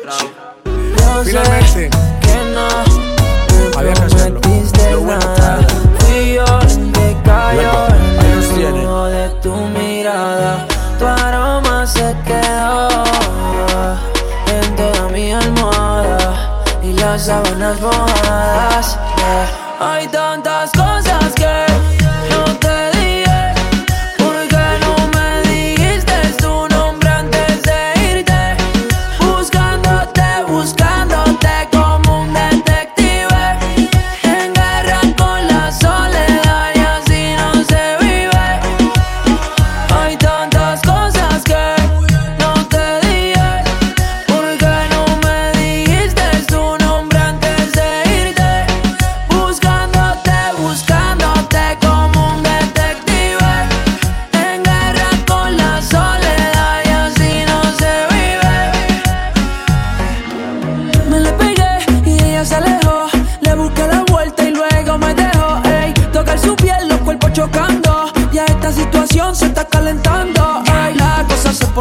Messi. 1.25 1.89
que 2.21 2.35
no 2.55 3.79
Había 3.79 3.93
que 3.95 4.03
hacerlo. 4.03 4.41
Lo 4.91 5.01
bueno 5.01 5.42
las 17.13 17.27
sábanas 17.27 17.79
mojadas. 17.79 18.99
yeah. 19.19 19.49
Hay 19.81 20.09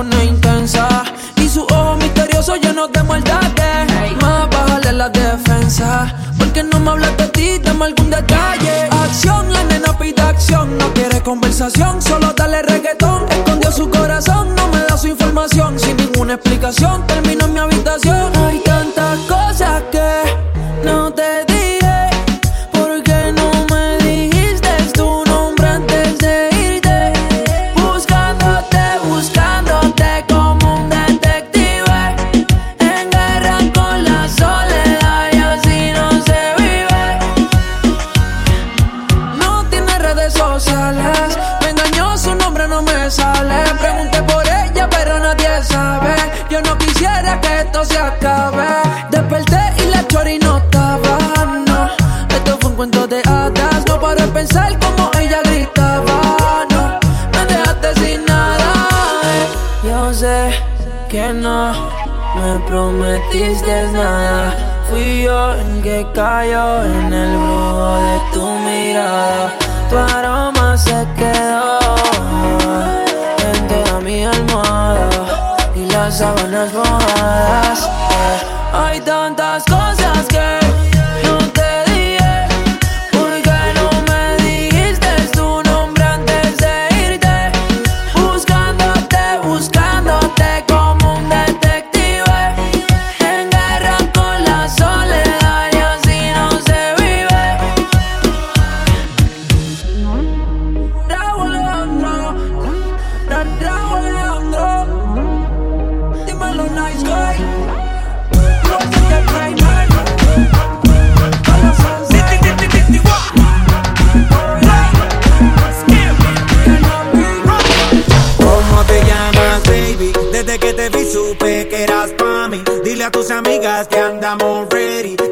pone 0.02 0.26
intensa. 0.26 1.04
Y 1.38 1.48
su 1.48 1.62
ojo 1.62 1.96
misterioso 1.98 2.56
lleno 2.56 2.88
de 2.88 3.04
maldad. 3.04 3.42
Más 4.22 4.50
bájale 4.50 4.94
la 4.94 5.10
defensa. 5.10 6.14
Porque 6.38 6.64
no 6.64 6.80
me 6.80 6.92
hablas 6.92 7.16
de 7.18 7.28
ti, 7.28 7.60
dame 7.64 7.86
algún 7.86 8.10
detalle. 8.10 8.90
Acción, 8.90 9.52
la 9.54 9.64
nena 9.64 9.98
pide 9.98 10.22
acción. 10.22 10.78
No 10.78 10.92
quiere 10.94 11.22
conversación, 11.22 12.02
solo 12.02 12.34
dale 12.34 12.62
reggaetón. 12.64 13.26
Escondió 13.30 13.72
su 13.72 13.90
corazón, 13.90 14.56
no 14.56 14.68
me 14.70 14.80
da 14.80 14.98
su 14.98 15.08
información. 15.08 15.80
Sin 15.80 15.98
ninguna 15.98 16.34
explicación, 16.34 17.06
termino 17.06 17.46
en 17.46 17.54
mi 17.54 17.60
habitación. 17.60 18.41
Prometiste 62.72 63.88
nada. 63.92 64.56
Fui 64.90 65.24
yo 65.24 65.54
el 65.54 65.82
que 65.84 66.08
cayó 66.16 66.86
en 66.86 67.12
el 67.12 67.32
brujo 67.38 67.96
de 68.06 68.18
tu 68.34 68.46
mirada. 68.66 69.52
Tu 69.90 69.98
aroma 69.98 70.78
se 70.78 71.06
quedó 71.18 71.80
en 73.50 73.68
toda 73.68 74.00
mi 74.00 74.24
almohada 74.24 75.10
y 75.76 75.86
las 75.92 76.18
sábanas 76.20 76.74
mojadas. 76.74 77.80
eh. 77.84 78.38
Hay 78.74 79.02
tantas 79.02 79.66
cosas 79.66 79.81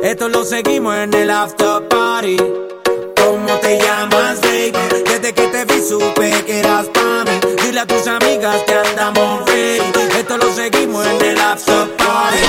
Esto 0.09 0.27
lo 0.27 0.43
seguimos 0.43 0.95
en 0.95 1.13
el 1.13 1.29
after 1.29 1.87
party. 1.87 2.37
¿Cómo 3.15 3.53
te 3.61 3.77
llamas, 3.77 4.41
baby? 4.41 4.73
Desde 5.05 5.33
que 5.33 5.47
te 5.49 5.65
vi 5.65 5.87
supe 5.87 6.31
que 6.47 6.61
eras 6.61 6.87
pa' 6.87 7.25
mí. 7.25 7.39
Dile 7.63 7.81
a 7.81 7.85
tus 7.85 8.07
amigas 8.07 8.55
que 8.65 8.73
andamos 8.73 9.45
ready. 9.45 9.83
Esto 10.17 10.37
lo 10.37 10.51
seguimos 10.51 11.05
en 11.05 11.21
el 11.23 11.39
after 11.39 11.95
party. 11.95 12.39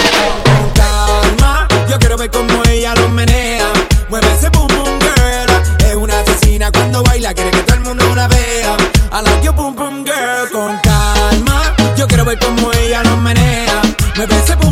Con 0.47 0.71
calma, 0.73 1.69
yo 1.87 1.99
quiero 1.99 2.17
ver 2.17 2.31
cómo 2.31 2.63
ella 2.71 2.95
lo 2.95 3.11
menea. 3.11 3.71
Mueve 4.09 4.33
ese 4.39 4.49
boom 4.49 4.67
boom 4.69 4.99
girl. 4.99 5.87
Es 5.87 5.97
una 5.97 6.19
asesina 6.19 6.73
cuando 6.73 7.03
baila, 7.03 7.35
quiere 7.35 7.51
que 7.51 7.63
todo 7.65 7.77
el 7.77 7.83
mundo 7.83 8.15
la 8.15 8.27
vea. 8.27 8.75
I 9.13 9.23
like 9.23 9.45
your 9.45 9.55
boom 9.55 9.77
boom 9.77 10.03
girl. 10.07 10.49
Con 10.51 10.79
calma, 10.79 11.75
yo 11.95 12.09
quiero 12.09 12.25
ver 12.25 12.39
cómo 12.39 12.73
ella 12.73 13.03
lo 13.03 13.19
menea. 13.19 13.83
Mueve 14.17 14.35
ese 14.39 14.55
boom 14.55 14.70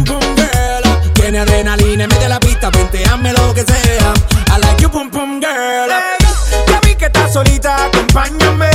pista, 2.70 2.70
venteame 2.70 3.32
lo 3.32 3.55
que 3.55 3.65
sea. 3.65 4.15
I 4.55 4.59
like 4.61 4.81
your 4.81 4.90
boom 4.90 5.11
boom 5.11 5.40
girl. 5.40 5.89
ya 6.69 6.81
vi 6.82 6.95
que 6.95 7.07
estás 7.07 7.32
solita, 7.32 7.86
acompáñame. 7.86 8.70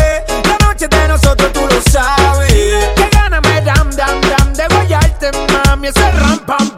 La 0.45 0.57
noche 0.65 0.87
de 0.87 1.07
nosotros 1.07 1.51
tú 1.53 1.61
lo 1.61 1.81
sabes. 1.91 2.53
Que 2.95 3.09
gana 3.11 3.41
me 3.41 3.61
dam 3.61 3.89
dam 3.91 4.21
dam 4.21 4.53
de 4.53 4.67
guayarte, 4.67 5.31
mami. 5.51 5.87
Ese 5.87 6.11
ram 6.11 6.39
pam 6.39 6.69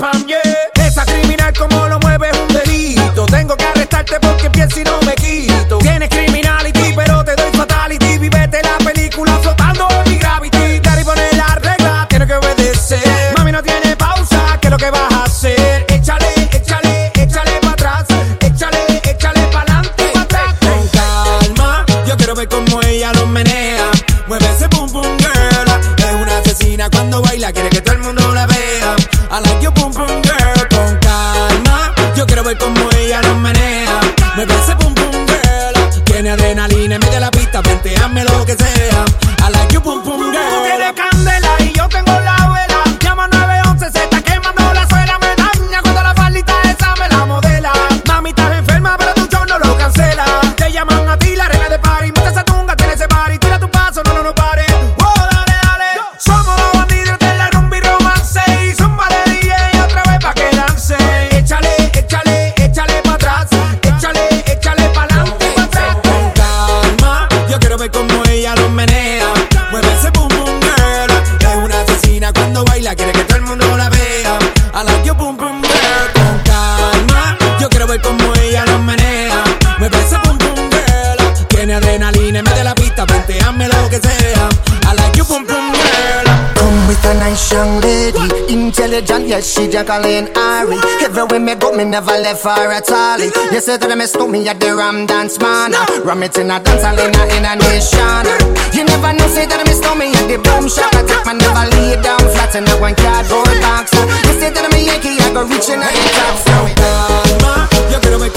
intelligent, 88.96 89.28
yes, 89.28 89.54
she 89.54 89.68
Jacqueline 89.68 90.30
Ari. 90.36 90.80
Everywhere 91.04 91.40
me 91.40 91.56
go, 91.56 91.76
me 91.76 91.84
never 91.84 92.12
left 92.12 92.44
her 92.44 92.72
at 92.72 92.90
all. 92.92 93.20
You 93.20 93.60
say 93.60 93.78
that 93.78 93.98
me 93.98 94.06
stole 94.06 94.28
me 94.28 94.48
at 94.48 94.60
the 94.60 94.76
Ram 94.76 95.06
Dance 95.06 95.40
Man. 95.40 95.72
Ram 96.04 96.24
it 96.24 96.38
in 96.38 96.52
a 96.52 96.60
dance 96.60 96.84
hall 96.84 96.96
in 97.00 97.12
a, 97.12 97.56
nation. 97.60 98.24
You 98.72 98.86
never 98.86 99.12
know, 99.12 99.28
say 99.28 99.46
that 99.48 99.60
me 99.68 99.74
stole 99.76 99.96
me 99.96 100.16
at 100.16 100.28
the 100.32 100.40
Boom 100.40 100.70
Shop. 100.72 100.92
I 100.96 101.04
take 101.04 101.26
my 101.28 101.34
never 101.36 101.66
lay 101.76 102.00
down 102.02 102.24
flat 102.32 102.56
in 102.56 102.68
a 102.68 102.76
one 102.80 102.96
cardboard 102.96 103.60
box. 103.60 103.92
You 103.92 104.34
say 104.40 104.52
that 104.52 104.66
me 104.72 104.88
Yankee, 104.88 105.20
I 105.20 105.28
go 105.34 105.44
reaching 105.44 105.82
out 105.84 105.92
the 105.92 106.10
top. 106.16 106.36
So 106.40 106.56
Calma, 106.80 107.68
yo 107.92 108.00
quiero 108.00 108.20
ver 108.20 108.35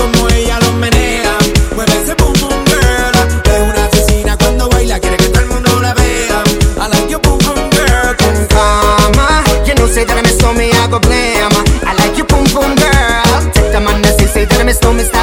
that 14.88 14.96
me 14.96 15.04
stole 15.04 15.17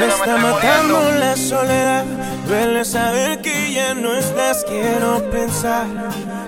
Me 0.00 0.06
está 0.06 0.38
matando 0.38 0.98
la 1.18 1.36
soledad. 1.36 2.06
Duele 2.48 2.86
saber 2.86 3.42
que 3.42 3.70
ya 3.74 3.92
no 3.92 4.14
estás. 4.14 4.64
Quiero 4.66 5.22
pensar 5.30 5.86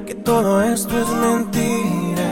que 0.07 0.15
todo 0.15 0.63
esto 0.63 0.99
es 0.99 1.09
mentira. 1.09 2.29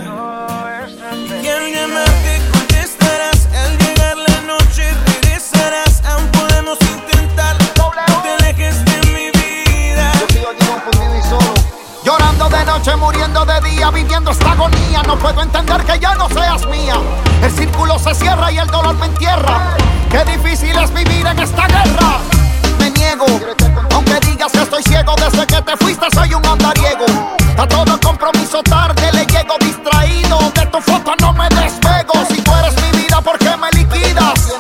Y 1.42 1.46
al 1.46 1.74
llamarte 1.74 2.40
contestarás. 2.50 3.48
Al 3.54 3.76
llegar 3.76 4.16
la 4.16 4.40
noche 4.46 4.84
regresarás. 5.12 6.02
Aún 6.06 6.26
podemos 6.28 6.78
intentar. 6.80 7.54
No 7.76 8.22
te 8.22 8.30
alejes 8.30 8.82
de 8.86 9.12
mi 9.12 9.30
vida. 9.30 10.12
Llorando 12.02 12.48
de 12.48 12.64
noche, 12.64 12.96
muriendo 12.96 13.44
de 13.44 13.60
día, 13.60 13.90
viviendo 13.90 14.30
esta 14.30 14.52
agonía. 14.52 15.02
No 15.06 15.18
puedo 15.18 15.42
entender 15.42 15.84
que 15.84 15.98
ya 15.98 16.14
no 16.14 16.30
seas 16.30 16.66
mía. 16.68 16.94
El 17.42 17.50
círculo 17.50 17.98
se 17.98 18.14
cierra 18.14 18.50
y 18.50 18.56
el 18.56 18.68
dolor 18.68 18.94
me 18.94 19.04
entierra. 19.04 19.76
Qué 20.10 20.24
difícil 20.24 20.76
es 20.76 20.92
vivir 20.92 21.24
en 21.24 21.38
esta 21.38 21.66
guerra. 21.68 22.18
Me 22.80 22.90
niego, 22.90 23.26
aunque 23.94 24.18
digas 24.26 24.50
que 24.50 24.62
estoy 24.62 24.82
ciego. 24.82 25.14
Desde 25.16 25.46
que 25.46 25.62
te 25.62 25.76
fuiste 25.76 26.06
soy 26.12 26.34
un 26.34 26.44
andariego. 26.44 27.06
A 27.56 27.66
todo 27.66 27.98
compromiso 28.00 28.60
tarde 28.64 29.12
le 29.12 29.24
llego 29.26 29.54
distraído. 29.60 30.38
De 30.54 30.66
tu 30.66 30.80
foto 30.80 31.14
no 31.20 31.32
me 31.32 31.48
despego. 31.50 32.12
Si 32.28 32.40
tú 32.42 32.50
eres 32.56 32.74
mi 32.82 33.02
vida, 33.02 33.20
¿por 33.20 33.38
qué 33.38 33.56
me 33.56 33.70
liquidas? 33.70 34.52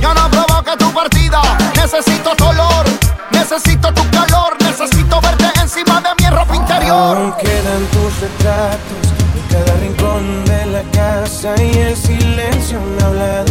Yo 0.00 0.14
no 0.14 0.30
provoqué 0.30 0.76
tu 0.78 0.90
partida. 0.92 1.42
Necesito 1.74 2.34
tu 2.34 2.46
olor, 2.46 2.86
necesito 3.32 3.92
tu 3.92 4.08
calor. 4.10 4.56
Necesito 4.60 5.20
verte 5.20 5.60
encima 5.60 6.00
de 6.00 6.08
mi 6.22 6.30
ropa 6.30 6.56
interior. 6.56 7.16
Aún 7.18 7.32
quedan 7.32 7.84
tus 7.92 8.20
retratos 8.20 9.12
en 9.36 9.42
cada 9.52 9.76
rincón 9.78 10.44
de 10.46 10.66
la 10.66 10.82
casa 10.92 11.54
y 11.62 11.78
el 11.78 11.96
silencio 11.96 12.80
me 12.80 13.04
habla 13.04 13.44
de 13.44 13.45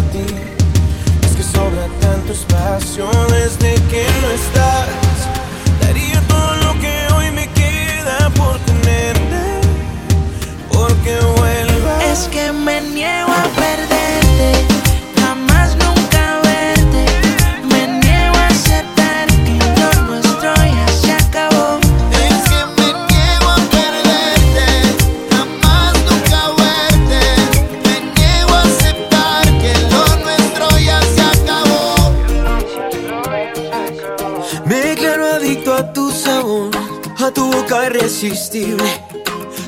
desde 2.65 3.75
que 3.91 4.07
no 4.21 4.31
estás. 4.31 4.87
Daría 5.81 6.19
todo 6.27 6.55
lo 6.63 6.79
que 6.81 7.13
hoy 7.13 7.29
me 7.31 7.47
queda 7.49 8.31
por 8.31 8.57
tenerte, 8.59 9.61
porque 10.69 11.15
vuelvas. 11.37 12.03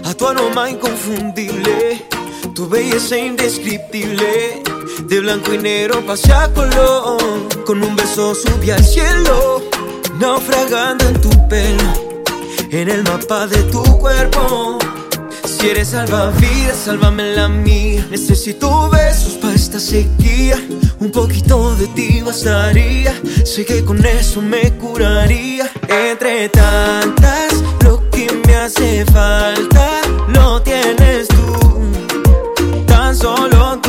A 0.03 0.13
tu 0.15 0.25
aroma 0.25 0.67
inconfundible, 0.67 2.03
tu 2.55 2.67
belleza 2.67 3.15
indescriptible. 3.15 4.63
De 5.03 5.19
blanco 5.19 5.53
y 5.53 5.59
negro 5.59 6.03
pasé 6.07 6.34
a 6.34 6.51
color, 6.51 7.19
con 7.65 7.84
un 7.84 7.95
beso 7.95 8.34
subí 8.34 8.71
al 8.71 8.84
cielo, 8.84 9.61
naufragando 10.19 11.07
en 11.07 11.21
tu 11.21 11.29
pelo, 11.47 11.93
en 12.71 12.89
el 12.89 13.03
mapa 13.03 13.45
de 13.45 13.61
tu 13.63 13.84
cuerpo. 13.99 14.79
Si 15.45 15.69
eres 15.69 15.89
salvavidas, 15.89 16.77
sálvame 16.85 17.35
la 17.35 17.47
mía. 17.47 18.07
Necesito 18.09 18.89
besos 18.89 19.34
para 19.34 19.53
esta 19.53 19.79
sequía. 19.79 20.57
Un 20.99 21.11
poquito 21.11 21.75
de 21.75 21.88
ti 21.88 22.21
bastaría. 22.21 23.13
Sé 23.45 23.65
que 23.65 23.84
con 23.85 24.03
eso 24.05 24.41
me 24.41 24.73
curaría. 24.73 25.71
Entre 25.88 26.49
tantas, 26.49 27.53
hace 28.68 29.06
falta 29.06 30.02
lo 30.27 30.61
tienes 30.61 31.30
tú. 31.30 32.84
Tan 32.85 33.15
solo 33.15 33.80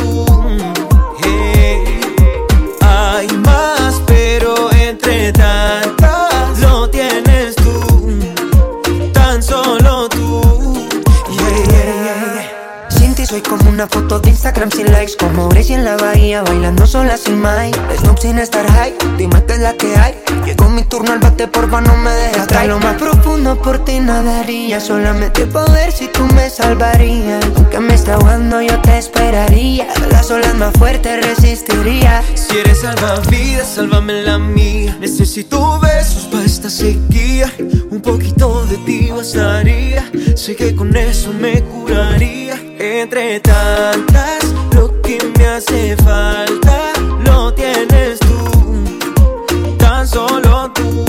Una 13.79 13.87
foto 13.87 14.19
de 14.19 14.31
Instagram 14.31 14.71
sin 14.71 14.91
likes 14.91 15.13
Como 15.17 15.47
Gracie 15.47 15.73
en 15.73 15.85
la 15.85 15.95
bahía 15.95 16.41
bailando 16.41 16.85
sola 16.85 17.15
sin 17.15 17.41
Mike 17.41 17.79
Snoop 17.99 18.19
sin 18.19 18.37
estar 18.37 18.69
high, 18.73 18.93
dime 19.17 19.41
que 19.45 19.57
la 19.57 19.73
que 19.77 19.95
hay. 19.95 20.15
Llegó 20.45 20.67
mi 20.67 20.83
turno 20.83 21.13
al 21.13 21.19
bate, 21.19 21.47
por 21.47 21.69
porfa 21.69 21.79
no 21.79 21.95
me 21.95 22.11
dejes 22.11 22.39
Hasta 22.39 22.65
lo 22.65 22.77
más 22.79 22.97
profundo 22.97 23.55
por 23.61 23.85
ti 23.85 24.01
nadaría 24.01 24.81
Solamente 24.81 25.45
poder 25.45 25.93
si 25.93 26.09
tú 26.09 26.25
me 26.35 26.49
salvarías. 26.49 27.45
Aunque 27.55 27.79
me 27.79 27.93
está 27.93 28.15
ahogando 28.15 28.61
yo 28.61 28.81
te 28.81 28.97
esperaría. 28.97 29.87
Las 30.11 30.29
olas 30.29 30.55
más 30.55 30.73
fuertes 30.73 31.25
resistiría. 31.25 32.21
Si 32.35 32.57
eres 32.57 32.81
salvavidas, 32.81 33.75
sálvame 33.75 34.23
la 34.23 34.39
mía. 34.39 34.97
Necesito 34.99 35.79
besos 35.79 36.25
para 36.25 36.43
esta 36.43 36.69
sequía. 36.69 37.49
Un 37.91 38.01
poquito 38.01 38.65
de 38.65 38.75
ti 38.79 39.09
bastaría. 39.09 40.03
Sé 40.35 40.57
que 40.57 40.75
con 40.75 40.93
eso 40.97 41.31
me 41.31 41.61
curaría. 41.63 42.68
Entre 42.81 43.41
tantas, 43.41 44.39
lo 44.73 45.01
que 45.01 45.19
me 45.37 45.47
hace 45.47 45.97
falta 45.97 46.93
lo 47.25 47.53
tienes 47.53 48.19
tú, 48.21 49.75
tan 49.77 50.07
solo 50.07 50.71
tú. 50.71 51.05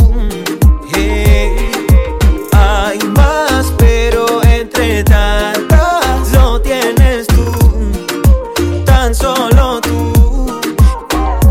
Hay 2.52 2.98
más, 3.14 3.72
pero 3.78 4.42
entre 4.42 5.04
tantas, 5.04 6.32
lo 6.32 6.60
tienes 6.60 7.28
tú, 7.28 7.44
tan 8.84 9.14
solo 9.14 9.80
tú. 9.80 10.60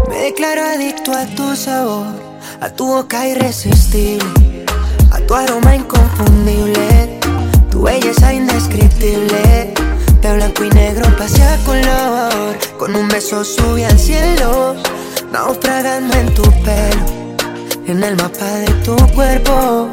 Me 0.09 0.17
declaro 0.17 0.65
adicto 0.65 1.13
a 1.13 1.25
tu 1.27 1.55
sabor, 1.55 2.13
a 2.59 2.69
tu 2.69 2.87
boca 2.87 3.25
irresistible, 3.25 4.65
a 5.11 5.19
tu 5.21 5.33
aroma 5.33 5.77
inconfundible, 5.77 7.21
tu 7.71 7.83
belleza 7.83 8.33
indescriptible 8.33 9.73
de 10.21 10.33
blanco 10.33 10.65
y 10.65 10.69
negro 10.71 11.05
pasé 11.17 11.41
a 11.43 11.55
color 11.65 12.57
Con 12.77 12.93
un 12.93 13.07
beso 13.07 13.45
subí 13.45 13.83
al 13.83 13.97
cielo 13.97 14.75
Naufragando 15.31 16.13
en 16.17 16.33
tu 16.33 16.43
pelo. 16.63 17.05
En 17.87 18.03
el 18.03 18.17
mapa 18.17 18.45
de 18.45 18.67
tu 18.83 18.95
cuerpo. 19.13 19.89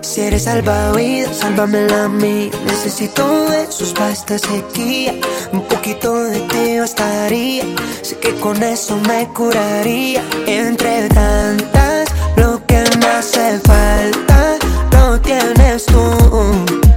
Si 0.00 0.22
eres 0.22 0.44
salvavidas, 0.44 1.36
sálvame 1.36 1.86
la 1.88 2.08
mí 2.08 2.50
Necesito 2.64 3.50
de 3.50 3.70
sus 3.70 3.92
pastas 3.92 4.40
sequía 4.40 5.14
Un 5.52 5.62
poquito 5.68 6.24
de 6.24 6.40
ti 6.40 6.78
bastaría. 6.78 7.64
Sé 8.00 8.16
que 8.18 8.34
con 8.36 8.62
eso 8.62 8.96
me 9.08 9.28
curaría. 9.28 10.22
Entre 10.46 11.08
tantas 11.08 12.08
Lo 12.36 12.64
que 12.66 12.82
me 12.98 13.06
hace 13.06 13.60
falta 13.60 14.56
Lo 14.92 15.20
tienes 15.20 15.84
tú 15.84 16.89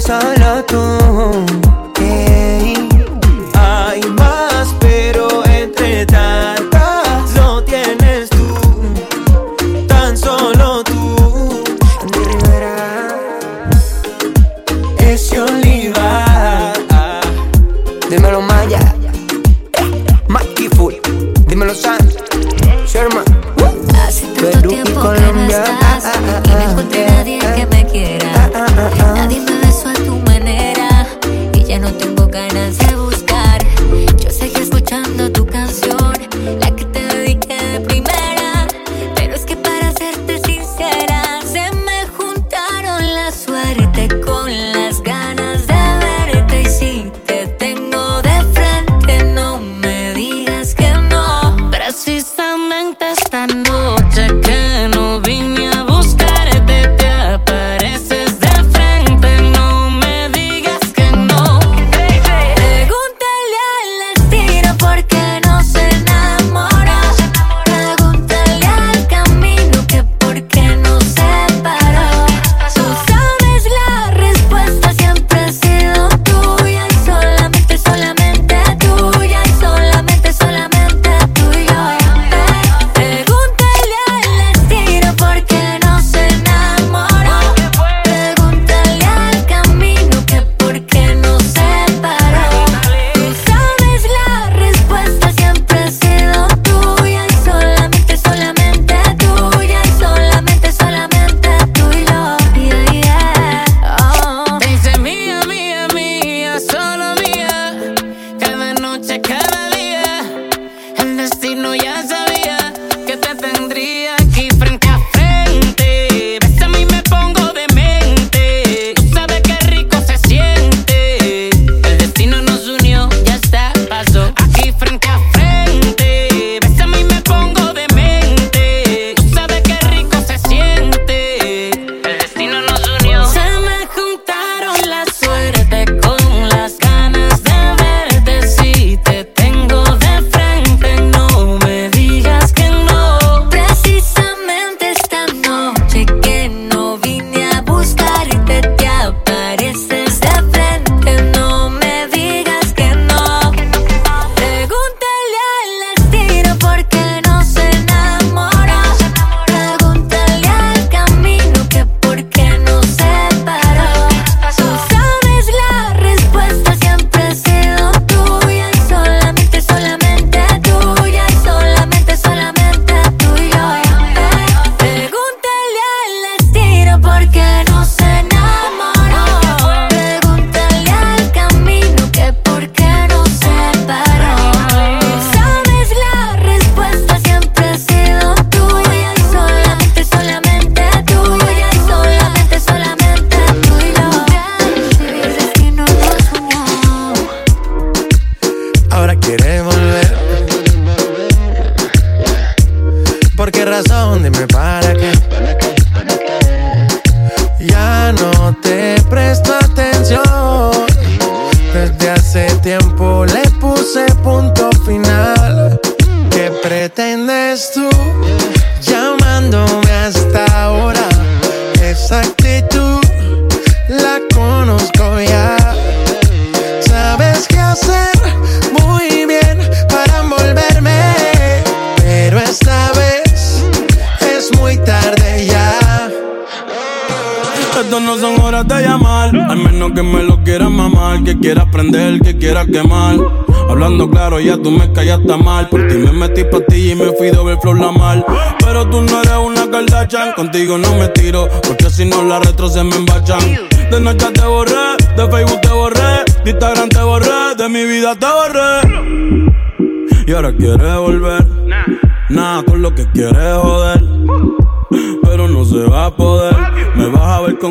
tan 0.00 0.62
tú. 0.66 0.76
Hey. 1.98 2.74
Hay 3.54 4.00
más, 4.10 4.74
pero 4.78 5.44
entre 5.46 6.04
tantas 6.04 7.34
lo 7.34 7.64
tienes 7.64 8.28
tú, 8.30 9.86
tan 9.86 10.16
solo 10.16 10.84
tú. 10.84 11.64
Andy 12.02 12.18
Rivera, 12.18 13.16
ese 14.98 15.40
oliva. 15.40 16.72
Dímelo 18.10 18.42
Maya, 18.42 18.94
Mikey 20.28 20.68
Full, 20.76 20.94
dímelo 21.46 21.74
San, 21.74 21.98
Sherman, 22.86 23.24
Hace 24.06 24.26
tanto 24.26 24.40
Perú 24.40 24.70
y 24.72 24.90
Colombia. 24.92 25.85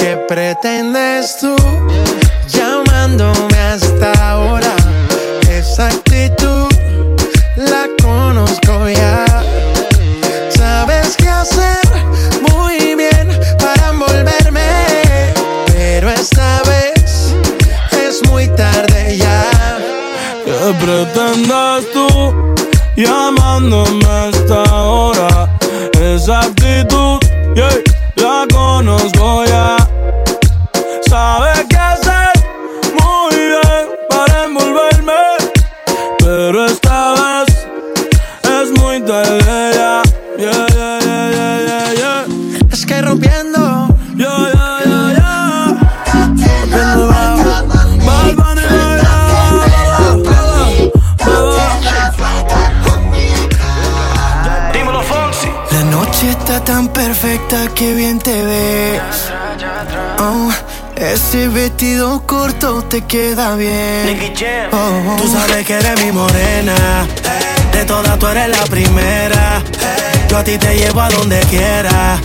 ¿Qué 0.00 0.16
pretendes 0.26 1.36
tú 1.40 1.54
llamándome 2.48 3.58
hasta 3.58 4.12
ahora? 4.30 4.74
Esa 5.50 5.88
actitud 5.88 6.68
la 7.56 7.86
conozco 8.02 8.88
ya. 8.88 9.26
Sabes 10.48 11.18
qué 11.18 11.28
hacer 11.28 11.86
muy 12.50 12.94
bien 12.94 13.28
para 13.58 13.90
envolverme, 13.90 15.34
pero 15.66 16.08
esta 16.08 16.62
vez 16.62 17.34
es 17.92 18.26
muy 18.30 18.48
tarde 18.56 19.18
ya. 19.18 19.44
¿Qué 20.46 20.74
pretendes 20.82 21.92
tú 21.92 22.54
llamándome 22.96 24.06
a 24.06 24.28
esta 24.30 24.62
hora? 24.82 25.58
Esa 25.92 26.40
actitud, 26.40 27.20
la 28.16 28.46
conozco 28.50 29.44
ya. 29.44 29.89
Perfecta 57.70 57.74
que 57.74 57.94
bien 57.94 58.18
te 58.18 58.42
ves. 58.42 59.00
Oh, 60.18 60.50
ese 60.96 61.48
vestido 61.48 62.22
corto 62.26 62.82
te 62.82 63.02
queda 63.02 63.56
bien. 63.56 64.34
Oh, 64.72 64.76
oh. 64.76 65.16
Tú 65.16 65.28
sabes 65.28 65.66
que 65.66 65.74
eres 65.74 66.04
mi 66.04 66.12
morena. 66.12 67.06
De 67.72 67.84
todas 67.84 68.18
tú 68.18 68.26
eres 68.28 68.48
la 68.48 68.64
primera. 68.66 69.62
Yo 70.28 70.38
a 70.38 70.44
ti 70.44 70.58
te 70.58 70.76
llevo 70.76 71.00
a 71.00 71.08
donde 71.10 71.40
quiera. 71.50 72.18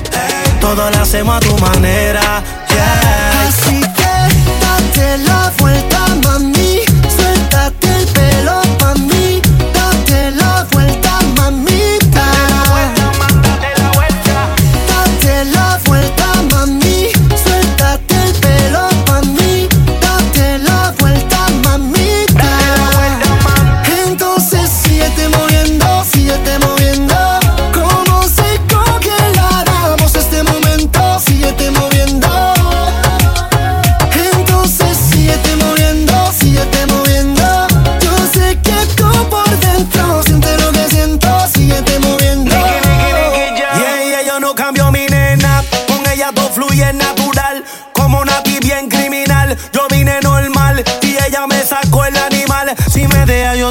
Todo 0.60 0.90
lo 0.90 0.98
hacemos 0.98 1.38
a 1.38 1.40
tu 1.40 1.58
manera. 1.58 2.44
Yeah. 2.70 3.48
Así 3.48 3.80
que 3.82 4.14
date 4.62 5.18
la 5.20 5.52
vuelta, 5.58 6.08
mami. 6.24 6.80
Suéltate 7.16 7.88
el 7.96 8.08
pelo 8.08 8.62
pa' 8.80 8.96
mí. 8.96 9.35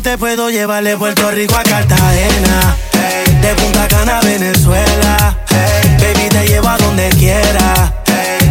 Te 0.04 0.18
puedo 0.18 0.50
llevar 0.50 0.84
de 0.84 0.98
Puerto 0.98 1.30
Rico 1.30 1.56
a 1.56 1.62
Cartagena. 1.62 2.76
De 3.40 3.54
Punta 3.54 3.88
Cana 3.88 4.18
a 4.18 4.20
Venezuela. 4.20 5.34
Baby, 5.98 6.28
te 6.28 6.46
llevo 6.46 6.68
a 6.68 6.76
donde 6.76 7.08
quiera. 7.08 7.90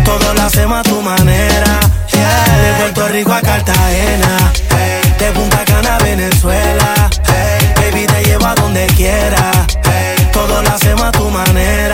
Todo 0.04 0.34
lo 0.34 0.42
hacemos 0.42 0.80
a 0.80 0.82
tu 0.82 1.00
manera. 1.02 1.80
De 2.12 2.74
Puerto 2.80 3.08
Rico 3.08 3.32
a 3.34 3.42
Cartagena. 3.42 4.52
De 5.20 5.32
Punta 5.32 5.64
Cana 5.64 5.98
a 5.98 6.00
Venezuela. 6.00 7.10
Baby, 7.76 8.08
te 8.08 8.24
llevo 8.24 8.48
a 8.48 8.56
donde 8.56 8.88
quiera. 8.88 9.52
Todo 10.32 10.64
lo 10.64 10.70
hacemos 10.70 11.04
a 11.04 11.12
tu 11.12 11.30
manera. 11.30 11.93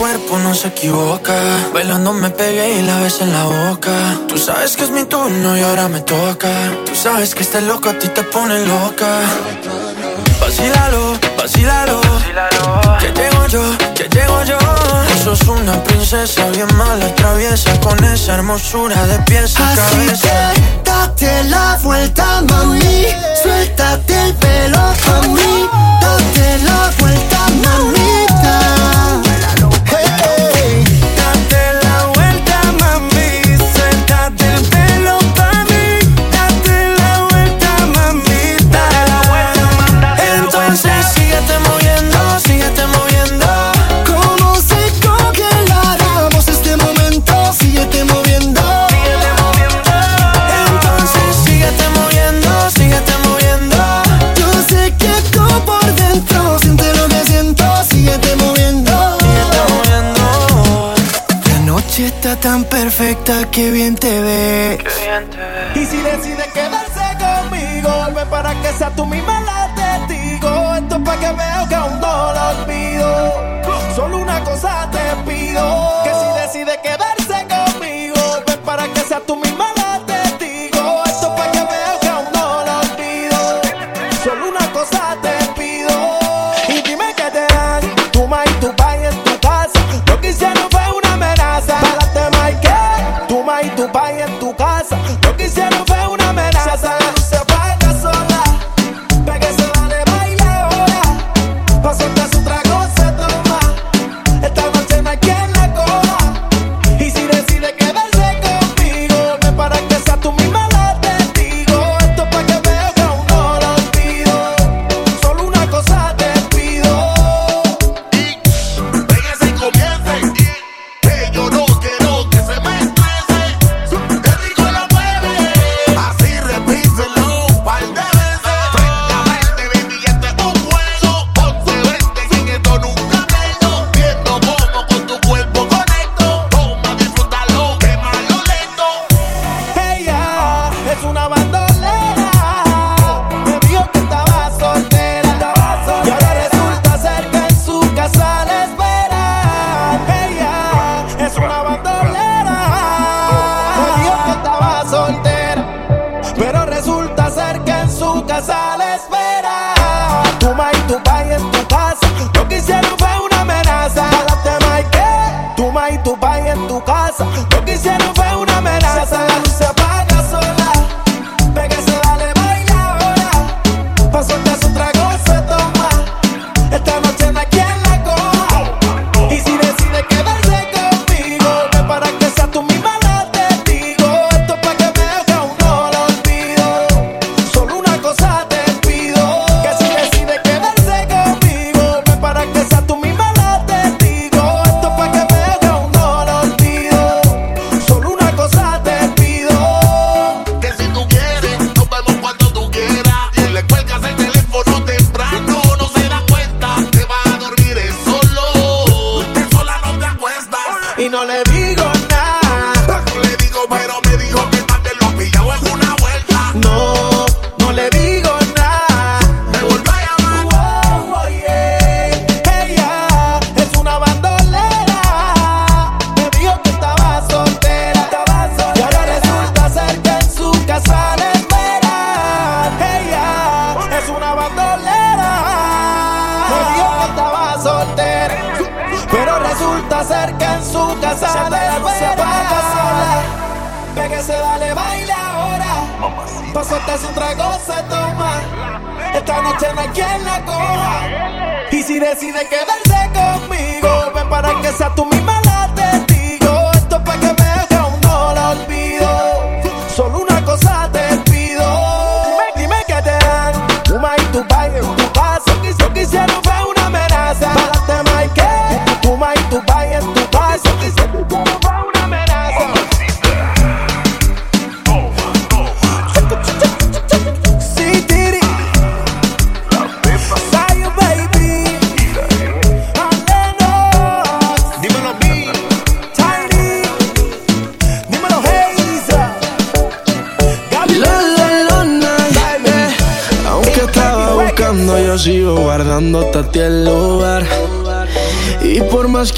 cuerpo 0.00 0.38
no 0.38 0.54
se 0.54 0.68
equivoca. 0.68 1.34
Bailando 1.74 2.14
me 2.14 2.30
pegué 2.30 2.78
y 2.78 2.82
la 2.82 3.00
ves 3.00 3.20
en 3.20 3.34
la 3.34 3.44
boca. 3.44 3.92
Tú 4.26 4.38
sabes 4.38 4.74
que 4.74 4.84
es 4.84 4.90
mi 4.90 5.04
turno 5.04 5.58
y 5.58 5.60
ahora 5.60 5.88
me 5.88 6.00
toca. 6.00 6.48
Tú 6.86 6.94
sabes 6.94 7.34
que 7.34 7.42
este 7.42 7.60
loco 7.60 7.90
a 7.90 7.98
ti 7.98 8.08
te 8.08 8.22
pone 8.22 8.64
loca. 8.64 9.10
Vacílalo, 10.40 11.18
vacílalo. 11.36 12.00
Que 12.98 13.08
llego 13.12 13.46
yo, 13.48 13.62
que 13.94 14.04
llego 14.08 14.42
yo. 14.44 14.58
Tú 14.58 15.14
sos 15.22 15.42
una 15.48 15.84
princesa 15.84 16.48
bien 16.48 16.74
mala, 16.78 17.14
traviesa. 17.16 17.78
Con 17.80 18.02
esa 18.02 18.36
hermosura 18.36 19.06
de 19.06 19.18
pies 19.28 19.54
a 19.60 19.74
cabeza. 19.74 20.52
Date 20.82 21.44
la 21.44 21.78
vuelta, 21.82 22.40
mami. 22.48 23.04
Suéltate 23.42 24.14
el 24.28 24.34
pelo, 24.36 24.80
mami. 25.06 25.68
Date 26.00 26.58
la 26.64 26.90
vuelta, 26.98 27.40
mamita. 27.62 28.79
bonita, 63.30 63.50
qué 63.50 63.70
bien 63.70 63.94
te 63.94 64.20
ves. 64.20 64.78
Y 65.74 65.86
si 65.86 65.96
decides 65.98 66.46
quedarse 66.52 67.00
conmigo, 67.18 67.90
vuelve 67.90 68.26
para 68.26 68.54
que 68.60 68.72
sea 68.72 68.90
tú 68.90 69.06
misma 69.06 69.40
la 69.40 69.74
testigo. 69.74 70.74
Esto 70.74 70.96
es 70.96 71.02
para 71.02 71.20
que 71.20 71.26
veo 71.26 71.68
que 71.68 71.74
aún 71.74 72.00
no 72.00 72.32
lo 72.32 72.48
olvido. 72.50 73.62
Solo 73.94 74.18
una 74.18 74.42
cosa 74.44 74.88
te 74.90 75.30
pido: 75.30 76.02
que 76.04 76.10
si 76.10 76.58
decides 76.58 76.78
quedarte 76.78 77.19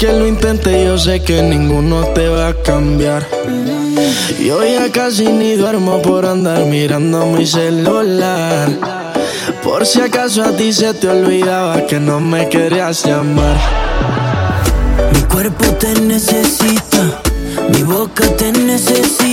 que 0.03 0.11
lo 0.11 0.27
intente, 0.27 0.83
yo 0.83 0.97
sé 0.97 1.21
que 1.21 1.41
ninguno 1.41 2.03
te 2.07 2.27
va 2.27 2.49
a 2.49 2.53
cambiar. 2.61 3.25
Yo 4.37 4.61
ya 4.61 4.91
casi 4.91 5.31
ni 5.31 5.55
duermo 5.55 6.01
por 6.01 6.25
andar 6.25 6.65
mirando 6.65 7.25
mi 7.27 7.45
celular. 7.45 8.67
Por 9.63 9.85
si 9.85 10.01
acaso 10.01 10.43
a 10.43 10.51
ti 10.51 10.73
se 10.73 10.93
te 10.93 11.07
olvidaba 11.07 11.85
que 11.85 12.01
no 12.01 12.19
me 12.19 12.49
querías 12.49 13.05
llamar. 13.05 13.55
Mi 15.13 15.21
cuerpo 15.21 15.63
te 15.79 15.93
necesita, 16.01 17.21
mi 17.69 17.83
boca 17.83 18.25
te 18.35 18.51
necesita 18.51 19.32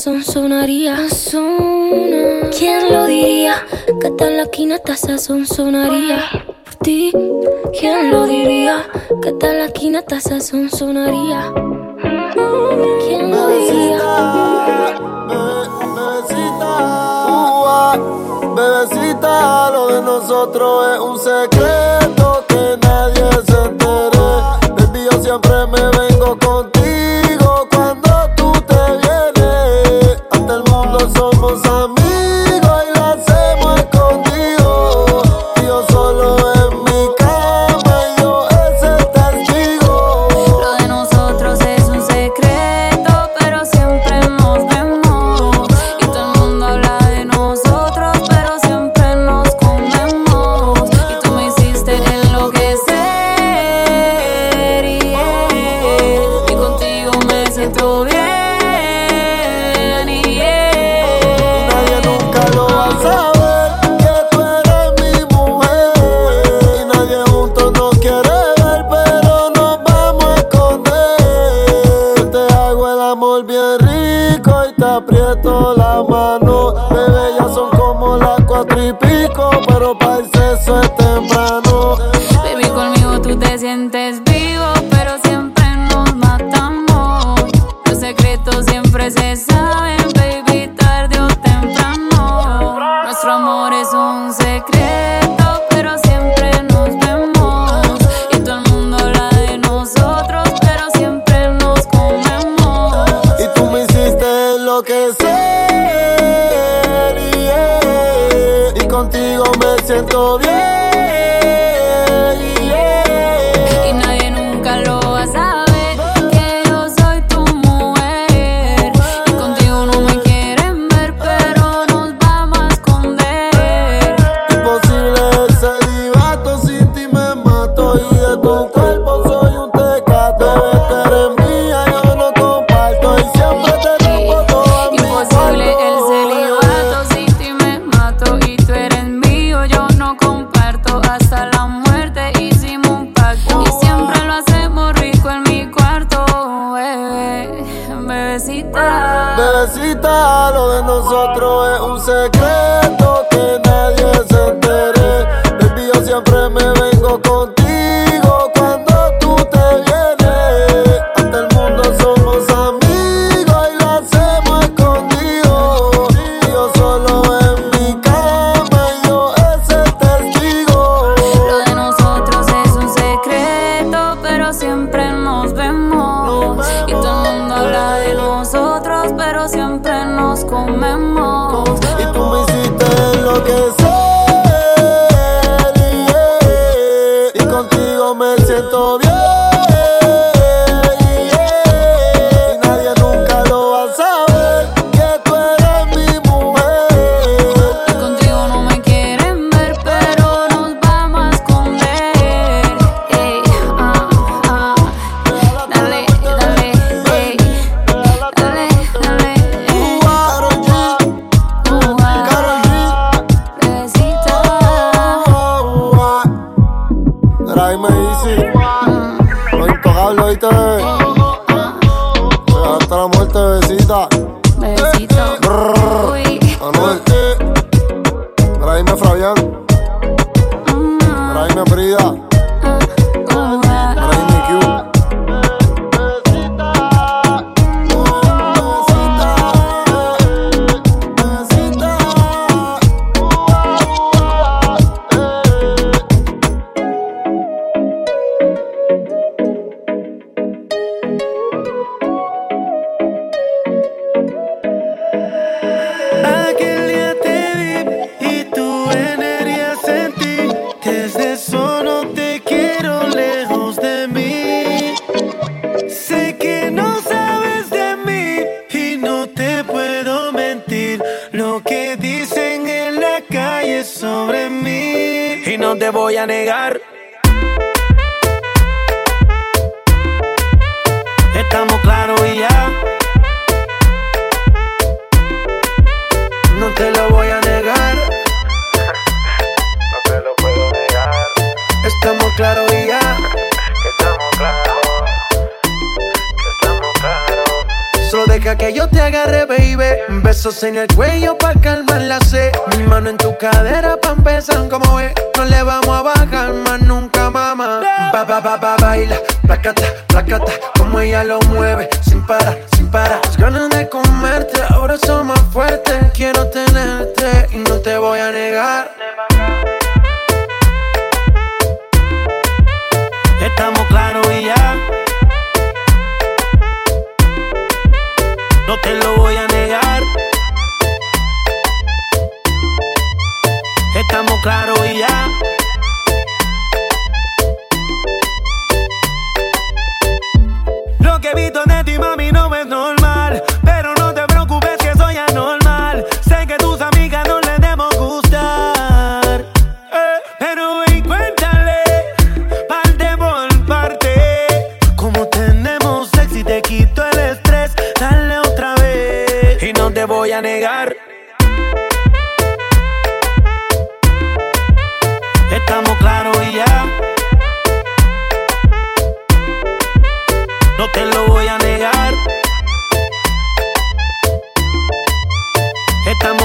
son 0.00 0.24
sonaría 0.24 0.96
¿Quién 2.58 2.90
lo 2.90 3.04
diría? 3.04 3.54
Que 4.00 4.10
tal 4.12 4.38
la 4.38 4.46
quinata 4.46 4.96
son 4.96 5.46
sonaría 5.46 6.24
por 6.64 6.74
ti. 6.76 7.12
¿Quién 7.78 8.10
lo 8.10 8.24
diría? 8.24 8.88
Que 9.20 9.32
tal 9.32 9.58
la 9.58 9.68
quinata 9.68 10.18
son 10.20 10.70
sonaría. 10.70 11.52
¿Quién 13.04 13.30
lo 13.30 13.46
diría? 13.48 14.00
Bebecita, 15.94 16.74
bebecita, 18.56 19.70
lo 19.70 19.86
de 19.88 20.00
nosotros 20.00 20.94
es 20.94 21.00
un 21.00 21.18
secreto. 21.18 21.99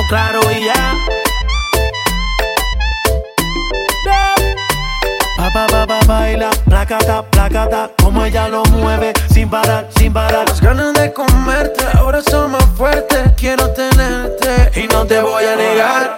Claros 0.10 0.46
y 0.52 0.66
ya. 0.66 0.94
Pa, 5.38 5.52
pa, 5.52 5.68
pa, 5.68 5.88
pa, 5.88 6.00
baila, 6.06 6.50
placata, 6.66 7.24
placata, 7.24 7.90
como 8.02 8.24
ella 8.24 8.48
lo 8.48 8.64
mueve, 8.66 9.14
sin 9.34 9.50
parar, 9.50 9.88
sin 9.98 10.14
parar. 10.14 10.48
Las 10.48 10.62
ganas 10.62 10.94
de 10.94 11.12
comerte 11.12 11.84
ahora 11.94 12.22
son 12.22 12.52
más 12.52 12.66
fuertes. 12.78 13.32
Quiero 13.38 13.70
tenerte 13.72 14.80
y 14.80 14.88
no 14.88 15.06
te 15.06 15.20
voy 15.22 15.44
a 15.44 15.56
negar. 15.56 16.18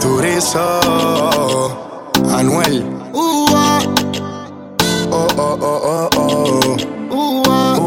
Turizo. 0.00 0.80
Anuel. 2.36 2.84
Uh 3.12 3.46
-huh. 3.48 3.80
Oh, 5.10 5.28
oh, 5.36 5.58
oh, 5.60 5.80
oh, 5.92 6.08
oh. 6.16 6.76
Uh 7.10 7.42
-huh. 7.42 7.78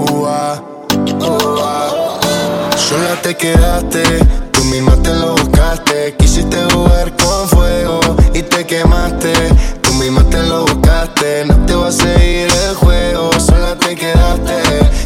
Uh 1.20 1.38
-huh. 1.38 2.78
Sola 2.78 3.16
te 3.22 3.36
quedaste, 3.36 4.04
tú 4.52 4.64
misma 4.66 4.96
te 5.04 5.14
lo 5.14 5.36
buscaste. 5.36 6.16
Quisiste 6.18 6.58
jugar 6.74 7.16
con 7.18 7.48
fuego 7.50 8.00
y 8.34 8.42
te 8.42 8.66
quemaste. 8.66 9.34
Tú 9.82 9.94
misma 9.94 10.24
te 10.30 10.42
lo 10.44 10.66
buscaste, 10.66 11.46
no 11.46 11.56
te 11.66 11.76
va 11.76 11.88
a 11.90 11.92
seguir 11.92 12.48
el 12.68 12.76
juego. 12.76 13.30
Sola 13.40 13.76
te 13.76 13.96
quedaste, 13.96 14.58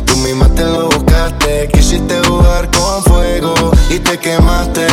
tú 0.06 0.16
misma 0.18 0.48
te 0.56 0.64
lo 0.64 0.86
buscaste. 0.90 1.68
Quisiste 1.74 2.16
jugar 2.28 2.70
con 2.72 3.04
fuego 3.04 3.54
y 3.90 4.00
te 4.00 4.18
quemaste. 4.18 4.93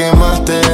quemaste. 0.00 0.69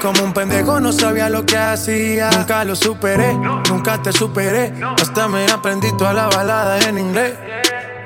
Como 0.00 0.22
un 0.22 0.32
pendejo 0.32 0.80
no 0.80 0.92
sabía 0.92 1.28
lo 1.28 1.44
que 1.44 1.56
hacía. 1.56 2.30
Nunca 2.30 2.64
lo 2.64 2.76
superé, 2.76 3.34
nunca 3.68 4.00
te 4.02 4.12
superé. 4.12 4.72
Hasta 5.00 5.28
me 5.28 5.46
aprendí 5.46 5.90
toda 5.96 6.12
la 6.12 6.26
balada 6.26 6.78
en 6.80 6.98
inglés. 6.98 7.34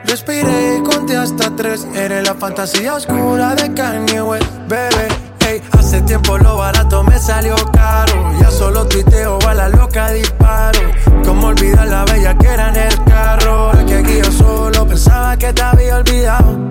Respiré 0.04 0.78
y 0.78 0.82
conté 0.82 1.16
hasta 1.16 1.54
tres. 1.54 1.86
Eres 1.94 2.26
la 2.26 2.34
fantasía 2.34 2.94
oscura 2.94 3.54
de 3.54 3.72
Kanye 3.74 4.22
West, 4.22 4.46
bebé. 4.68 5.08
Ey, 5.46 5.62
hace 5.78 6.00
tiempo 6.02 6.38
lo 6.38 6.56
barato 6.56 7.02
me 7.02 7.18
salió 7.18 7.54
caro. 7.72 8.32
Ya 8.40 8.50
solo 8.50 8.86
tuiteo 8.86 9.38
a 9.46 9.54
la 9.54 9.68
loca 9.68 10.10
disparo. 10.10 10.80
Como 11.24 11.48
olvidar 11.48 11.88
la 11.88 12.04
bella 12.04 12.36
que 12.36 12.46
era 12.48 12.68
en 12.68 12.76
el 12.76 13.04
carro. 13.04 13.72
El 13.72 13.86
que 13.86 13.94
aquí 13.96 14.18
yo 14.18 14.32
solo 14.32 14.86
pensaba 14.86 15.36
que 15.36 15.52
te 15.52 15.62
había 15.62 15.96
olvidado. 15.96 16.70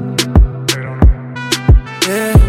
Yeah, 2.08 2.49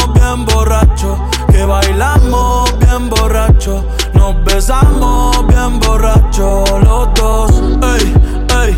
bien 0.33 0.45
borracho, 0.45 1.17
que 1.51 1.65
bailamos 1.65 2.79
bien 2.79 3.09
borracho, 3.09 3.83
nos 4.13 4.43
besamos 4.45 5.45
bien 5.47 5.79
borracho 5.79 6.63
los 6.79 7.13
dos. 7.15 7.51
Ey, 7.83 8.13
ey, 8.63 8.77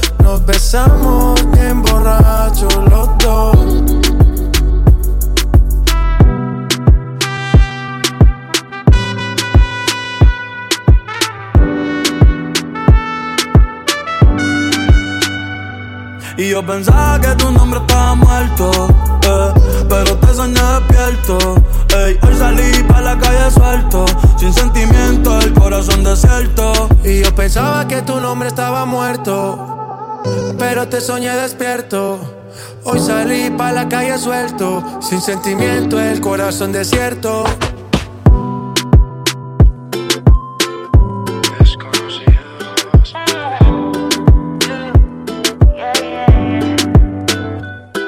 nos 0.21 0.45
besamos 0.45 1.39
bien 1.51 1.81
borrachos 1.81 2.75
los 2.89 3.09
dos. 3.19 3.55
Y 16.37 16.49
yo 16.49 16.65
pensaba 16.65 17.19
que 17.21 17.35
tu 17.35 17.51
nombre 17.51 17.79
estaba 17.79 18.15
muerto, 18.15 18.71
eh, 19.21 19.53
pero 19.87 20.17
te 20.17 20.33
soñé 20.33 20.59
despierto. 20.59 21.37
Ey, 21.95 22.17
hoy 22.23 22.35
salí 22.35 22.83
pa' 22.87 23.01
la 23.01 23.15
calle 23.19 23.51
suelto, 23.51 24.05
sin 24.37 24.51
sentimiento, 24.51 25.39
el 25.39 25.53
corazón 25.53 26.03
desierto. 26.03 26.89
Y 27.03 27.21
yo 27.21 27.35
pensaba 27.35 27.87
que 27.87 28.01
tu 28.01 28.19
nombre 28.19 28.47
estaba 28.47 28.85
muerto, 28.85 29.80
pero 30.57 30.87
te 30.87 31.01
soñé 31.01 31.29
despierto. 31.35 32.19
Hoy 32.83 32.99
salí 32.99 33.49
pa' 33.51 33.71
la 33.71 33.87
calle 33.87 34.17
suelto, 34.17 34.83
sin 35.01 35.21
sentimiento, 35.21 35.99
el 35.99 36.19
corazón 36.19 36.71
desierto. 36.71 37.43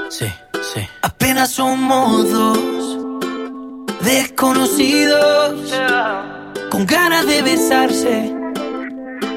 Sí, 0.09 0.27
sí. 0.73 0.87
Apenas 1.01 1.51
somos 1.51 2.31
dos 2.31 2.97
desconocidos 4.03 5.73
con 6.69 6.85
ganas 6.85 7.25
de 7.25 7.41
besarse, 7.41 8.35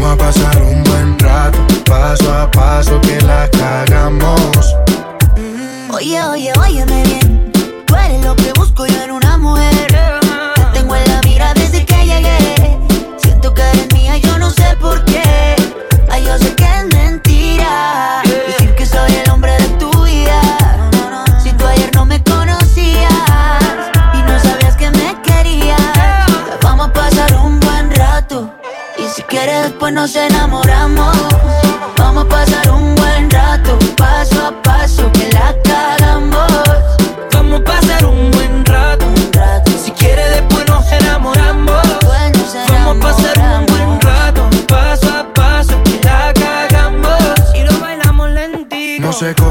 Vamos 0.00 0.12
a 0.12 0.16
pasar 0.16 0.62
un 0.62 0.84
buen 0.84 1.18
rato, 1.18 1.58
paso 1.84 2.32
a 2.32 2.48
paso 2.48 3.00
que 3.00 3.20
la 3.22 3.50
cagamos. 3.50 4.76
Oye, 5.92 6.22
oye, 6.22 6.52
óyeme 6.56 7.02
bien. 7.02 7.52
Tú 7.84 7.96
eres 7.96 8.24
lo 8.24 8.36
que 8.36 8.52
busco 8.52 8.86
yo 8.86 9.02
en 9.02 9.10
una 9.10 9.36
mujer. 9.38 9.88
Después 29.88 29.94
nos 29.94 30.16
enamoramos. 30.16 31.16
Vamos 31.96 32.24
a 32.24 32.28
pasar 32.28 32.70
un 32.70 32.94
buen 32.94 33.30
rato, 33.30 33.78
paso 33.96 34.46
a 34.46 34.62
paso, 34.62 35.10
que 35.12 35.30
la 35.32 35.54
cagamos. 35.62 36.52
Vamos 37.32 37.60
a 37.60 37.64
pasar 37.64 38.04
un 38.04 38.30
buen 38.30 38.64
rato. 38.64 39.06
Si 39.82 39.90
quiere 39.92 40.28
después 40.30 40.66
nos 40.68 40.90
enamoramos. 40.92 41.82
Vamos 42.68 42.96
a 42.96 43.00
pasar 43.00 43.38
un 43.60 43.66
buen 43.66 44.00
rato. 44.00 44.48
Paso 44.66 45.08
a 45.08 45.32
paso 45.32 45.82
que 45.84 46.00
la 46.04 46.32
cagamos. 46.34 47.18
Y 47.54 47.62
lo 47.62 47.78
bailamos 47.80 48.30
lentito. 48.30 49.06
No 49.06 49.12
sé 49.12 49.34
cómo 49.34 49.47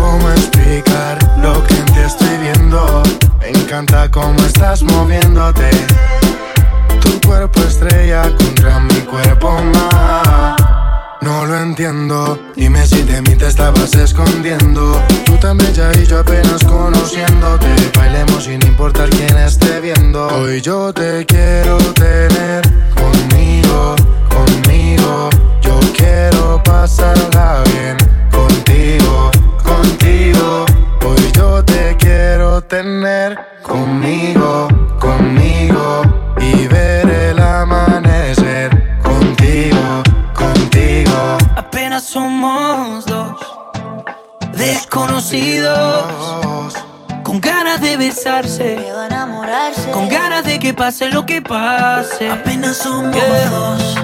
pase 50.88 51.10
lo 51.10 51.26
que 51.26 51.42
pase. 51.42 52.30
Apenas 52.30 52.78
somos 52.78 53.14
dos 53.52 53.96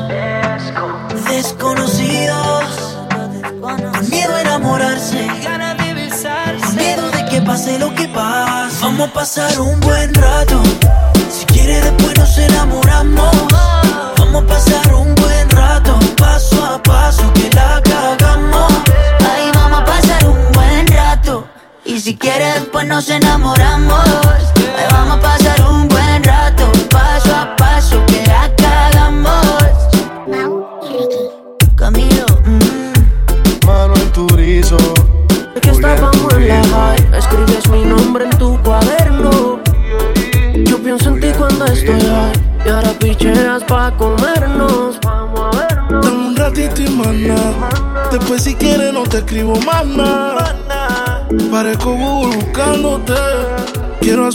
desconocidos 1.30 2.66
con 3.62 4.10
miedo 4.10 4.36
a 4.36 4.42
enamorarse, 4.42 5.26
ganas 5.42 5.78
de 5.78 5.94
besarse, 5.94 6.60
con 6.60 6.76
miedo 6.76 7.10
de 7.12 7.26
que 7.28 7.42
pase 7.42 7.80
lo 7.80 7.96
que 7.96 8.10
pase. 8.10 8.76
Vamos 8.82 9.08
a 9.08 9.14
pasar 9.14 9.62
un 9.62 9.80
buen 9.80 10.14
rato. 10.14 10.62
Si 11.32 11.46
quiere 11.46 11.80
después 11.80 12.18
nos 12.18 12.38
enamoramos. 12.38 13.33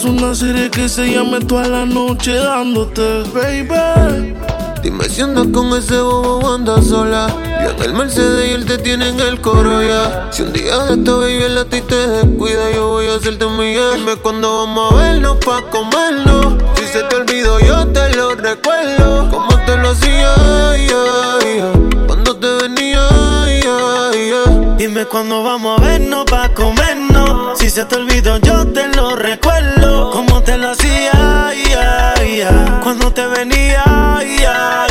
Una 0.08 0.34
serie 0.34 0.70
que 0.70 0.88
se 0.88 1.12
llame 1.12 1.40
toda 1.40 1.68
la 1.68 1.84
noche 1.84 2.34
dándote, 2.34 3.22
baby. 3.34 4.34
Dime 4.82 5.08
si 5.08 5.22
andas 5.22 5.48
con 5.52 5.76
ese 5.76 6.00
bobo 6.00 6.54
andas 6.54 6.86
sola. 6.86 7.26
Yo 7.62 7.70
en 7.70 7.82
el 7.82 7.92
Mercedes 7.94 8.50
y 8.50 8.52
él 8.54 8.64
te 8.64 8.78
tiene 8.78 9.08
en 9.08 9.20
el 9.20 9.40
coro 9.40 9.82
ya. 9.82 10.28
Si 10.30 10.42
un 10.42 10.52
día 10.52 10.78
de 10.84 10.94
esta 10.94 11.12
baby 11.12 11.42
él 11.42 11.58
a 11.58 11.64
ti 11.64 11.80
te 11.82 11.94
descuida, 11.94 12.70
yo 12.74 12.88
voy 12.88 13.06
a 13.06 13.16
hacerte 13.16 13.46
mía. 13.46 13.90
Dime 13.96 14.16
cuándo 14.16 14.64
vamos 14.64 14.92
a 14.92 14.96
vernos 14.96 15.36
pa' 15.44 15.62
comernos. 15.70 16.54
Si 16.76 16.86
se 16.86 17.02
te 17.02 17.16
olvidó, 17.16 17.58
yo 17.60 17.86
te 17.88 18.14
lo 18.16 18.34
recuerdo. 18.34 19.30
Como 19.30 19.56
te 19.66 19.76
lo 19.76 19.90
hacía, 19.90 20.34
ya, 20.76 21.38
ya. 21.56 22.06
Cuando 22.06 22.36
te 22.36 22.46
venía, 22.62 23.06
ya. 23.62 24.74
Dime 24.78 25.04
cuándo 25.06 25.42
vamos 25.42 25.80
a 25.80 25.84
vernos 25.84 26.24
pa' 26.24 26.48
comernos. 26.54 27.58
Si 27.58 27.68
se 27.68 27.84
te 27.84 27.96
olvidó, 27.96 28.38
yo 28.38 28.66
te 28.68 28.86
lo 28.96 29.16
recuerdo. 29.16 29.77
Te 30.48 30.56
lo 30.56 30.70
hacía, 30.70 31.52
ya, 31.68 32.14
ya. 32.24 32.80
Cuando 32.82 33.12
te 33.12 33.26
venía, 33.26 33.84
ya. 34.40 34.86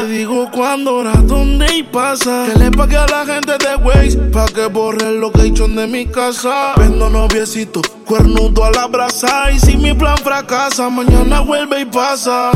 Te 0.00 0.06
digo 0.06 0.50
cuándo, 0.50 0.96
hora, 0.96 1.12
dónde 1.22 1.66
y 1.76 1.82
pasa. 1.82 2.46
Que 2.46 2.58
le 2.58 2.70
pague 2.70 2.96
a 2.96 3.06
la 3.06 3.26
gente 3.26 3.58
de 3.58 3.76
Waze 3.76 4.16
pa' 4.32 4.46
que 4.46 4.64
borre 4.68 5.06
el 5.06 5.20
location 5.20 5.76
de 5.76 5.86
mi 5.86 6.06
casa. 6.06 6.72
Vendo 6.78 7.10
noviecito, 7.10 7.82
cuernudo 8.06 8.64
a 8.64 8.70
la 8.70 8.86
brasa. 8.86 9.50
Y 9.52 9.58
si 9.58 9.76
mi 9.76 9.92
plan 9.92 10.16
fracasa, 10.16 10.88
mañana 10.88 11.40
vuelve 11.40 11.82
y 11.82 11.84
pasa. 11.84 12.52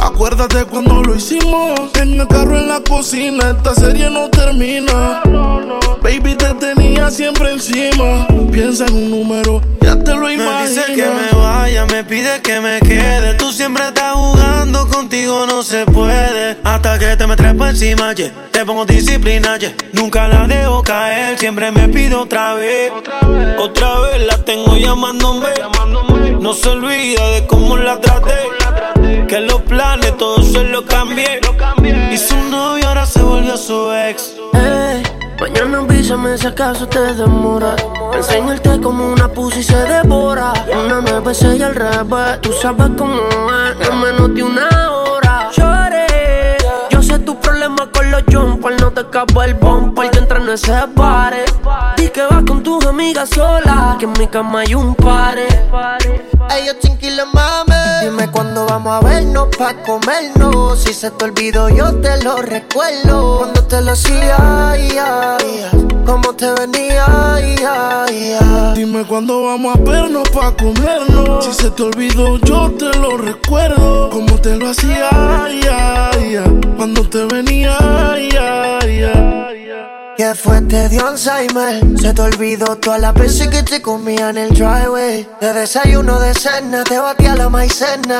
Acuérdate 0.00 0.64
cuando 0.64 1.02
lo 1.02 1.14
hicimos. 1.14 1.78
En 2.00 2.18
el 2.18 2.26
carro 2.28 2.56
en 2.56 2.68
la 2.68 2.80
cocina, 2.80 3.50
esta 3.50 3.74
serie 3.74 4.08
no 4.08 4.30
termina. 4.30 5.20
Baby, 6.04 6.34
te 6.34 6.52
tenía 6.54 7.10
siempre 7.10 7.50
encima. 7.52 8.26
Piensa 8.52 8.84
en 8.86 8.94
un 8.94 9.10
número, 9.10 9.62
ya 9.80 9.98
te 9.98 10.12
lo 10.12 10.26
Me 10.26 10.34
imaginas. 10.34 10.68
dice 10.68 10.84
que 10.94 11.06
me 11.06 11.38
vaya, 11.42 11.86
me 11.86 12.04
pide 12.04 12.42
que 12.42 12.60
me 12.60 12.78
quede. 12.80 13.34
Tú 13.34 13.50
siempre 13.50 13.84
estás 13.88 14.12
jugando, 14.14 14.86
contigo 14.88 15.46
no 15.46 15.62
se 15.62 15.86
puede. 15.86 16.58
Hasta 16.62 16.98
que 16.98 17.16
te 17.16 17.26
me 17.26 17.36
trepo 17.36 17.66
encima, 17.66 18.12
yeah. 18.12 18.30
Te 18.52 18.66
pongo 18.66 18.84
disciplina, 18.84 19.56
yeah. 19.56 19.72
Nunca 19.92 20.28
la 20.28 20.46
dejo 20.46 20.82
caer, 20.82 21.38
siempre 21.38 21.72
me 21.72 21.88
pido 21.88 22.20
otra 22.20 22.52
vez. 22.54 22.92
Otra 23.58 23.98
vez 24.00 24.26
la 24.26 24.36
tengo 24.44 24.76
llamándome. 24.76 25.48
No 26.38 26.52
se 26.52 26.68
olvida 26.68 27.30
de 27.30 27.46
cómo 27.46 27.78
la 27.78 27.98
traté. 27.98 28.34
Que 29.26 29.40
los 29.40 29.62
planes 29.62 30.16
todos 30.18 30.52
se 30.52 30.64
los 30.64 30.84
cambié. 30.84 31.40
Y 32.12 32.18
su 32.18 32.36
novio 32.50 32.86
ahora 32.88 33.06
se 33.06 33.22
volvió 33.22 33.56
su 33.56 33.90
ex. 33.92 34.34
Ey, 34.52 35.02
Mañana 35.44 35.80
avísame 35.80 36.38
si 36.38 36.46
acaso 36.46 36.88
te 36.88 37.00
demora. 37.16 37.76
Enseñarte 38.14 38.80
como 38.80 39.12
una 39.12 39.28
pussy 39.28 39.62
se 39.62 39.76
devora. 39.76 40.54
Una 40.72 41.02
nueve 41.02 41.32
y 41.58 41.62
al 41.62 41.74
revés 41.74 42.40
Tú 42.40 42.50
sabes 42.62 42.88
cómo 42.96 43.20
es 43.20 43.88
En 43.88 44.00
menos 44.00 44.34
de 44.34 44.42
una 44.42 44.90
hora. 44.90 45.50
Lloré 45.54 46.56
Yo 46.88 47.02
sé 47.02 47.18
tu 47.18 47.38
problema 47.38 47.90
con 47.92 48.10
los 48.10 48.22
jumpers 48.32 48.83
Escapa 49.04 49.44
el 49.44 49.54
bumper 49.54 50.10
Que 50.10 50.18
entre 50.18 50.38
en 50.38 50.48
ese 50.48 50.72
pare 50.94 51.44
Di 51.96 52.08
que 52.08 52.22
vas 52.22 52.42
con 52.46 52.62
tus 52.62 52.84
amigas 52.86 53.28
sola 53.30 53.96
Que 53.98 54.06
en 54.06 54.12
mi 54.18 54.26
cama 54.26 54.60
hay 54.60 54.74
un 54.74 54.94
pare 54.94 55.46
Ellos 56.56 56.78
tranquilos, 56.80 57.26
mami. 57.32 57.74
Dime 58.02 58.30
cuándo 58.30 58.66
vamos 58.66 58.92
a 58.92 59.00
vernos 59.00 59.48
pa' 59.56 59.74
comernos. 59.82 60.78
Si 60.78 60.92
se 60.92 61.10
te 61.10 61.24
olvidó, 61.24 61.68
yo 61.68 61.94
te 62.00 62.22
lo 62.22 62.36
recuerdo. 62.36 63.38
Cuando 63.38 63.64
te 63.64 63.80
lo 63.80 63.92
hacía, 63.92 64.36
ay. 64.70 64.88
Cómo 66.04 66.34
te 66.34 66.52
venía. 66.52 67.36
Dime 68.74 69.04
cuándo 69.04 69.42
vamos 69.42 69.74
a 69.74 69.78
vernos 69.78 70.28
pa' 70.30 70.52
comernos. 70.52 71.44
Si 71.44 71.52
se 71.52 71.70
te 71.70 71.82
olvidó, 71.82 72.38
yo 72.38 72.70
te 72.72 72.96
lo 72.98 73.16
recuerdo. 73.16 74.10
Como 74.10 74.38
te 74.40 74.56
lo 74.56 74.70
hacía. 74.70 75.08
Cuando 76.76 77.08
te 77.08 77.24
venía, 77.24 77.76
ay, 79.02 79.53
ay, 80.14 80.20
ay. 80.20 80.24
¿Qué 80.24 80.34
fue? 80.34 80.60
Te 80.62 80.88
dio 80.88 81.06
Alzheimer. 81.06 81.82
Se 81.98 82.14
te 82.14 82.22
olvidó 82.22 82.76
todas 82.76 83.00
las 83.00 83.14
veces 83.14 83.48
que 83.48 83.62
te 83.62 83.82
comía 83.82 84.30
en 84.30 84.38
el 84.38 84.50
driveway. 84.50 85.28
De 85.40 85.52
desayuno, 85.52 86.20
de 86.20 86.34
cena, 86.34 86.84
te 86.84 86.98
batía 86.98 87.34
la 87.34 87.48
maicena. 87.48 88.18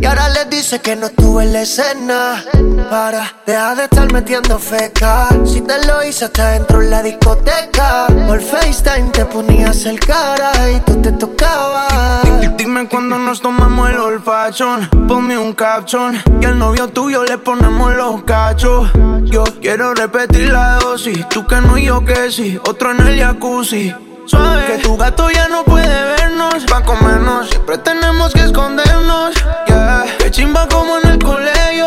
Y 0.00 0.06
ahora 0.06 0.28
les 0.30 0.50
dice 0.50 0.80
que 0.80 0.96
no 0.96 1.06
estuve 1.06 1.44
en 1.44 1.52
la 1.52 1.62
escena. 1.62 2.44
Para, 2.90 3.32
deja 3.46 3.74
de 3.74 3.84
estar 3.84 4.12
metiendo 4.12 4.58
feca. 4.58 5.28
Si 5.44 5.60
te 5.60 5.86
lo 5.86 6.02
hice 6.02 6.26
hasta 6.26 6.50
dentro 6.50 6.80
en 6.80 6.90
la 6.90 7.02
discoteca. 7.02 8.06
Por 8.26 8.40
FaceTime 8.40 9.10
te 9.10 9.24
ponías 9.26 9.84
el 9.84 10.00
cara 10.00 10.52
y 10.70 10.80
tú 10.80 11.00
te 11.02 11.12
tocabas. 11.12 12.24
Dime 12.56 12.88
cuando 12.88 13.18
nos 13.18 13.40
tomamos 13.40 13.90
el 13.90 13.98
olfachón. 13.98 14.88
Ponme 15.06 15.36
un 15.36 15.52
caption. 15.52 16.22
Y 16.40 16.44
al 16.46 16.58
novio 16.58 16.88
tuyo 16.88 17.24
le 17.24 17.36
ponemos 17.38 17.94
los 17.94 18.22
cachos. 18.24 18.90
Yo 19.24 19.44
quiero 19.60 19.94
repetir 19.94 20.50
la 20.50 20.78
dosis. 20.78 21.26
Tú 21.34 21.44
que 21.44 21.60
no 21.60 21.76
y 21.76 21.86
yo 21.86 22.04
que 22.04 22.30
sí. 22.30 22.60
Otro 22.64 22.92
en 22.92 23.00
el 23.08 23.18
jacuzzi. 23.18 23.92
Suave. 24.24 24.66
Que 24.66 24.78
tu 24.78 24.96
gato 24.96 25.28
ya 25.30 25.48
no 25.48 25.64
puede 25.64 25.88
vernos. 25.88 26.62
Pa' 26.70 26.84
comernos. 26.84 27.48
Siempre 27.50 27.76
tenemos 27.78 28.32
que 28.32 28.42
escondernos. 28.42 29.34
Yeah. 29.66 30.04
Que 30.16 30.30
chimba 30.30 30.68
como 30.68 30.96
en 31.00 31.08
el 31.08 31.18
colegio. 31.18 31.86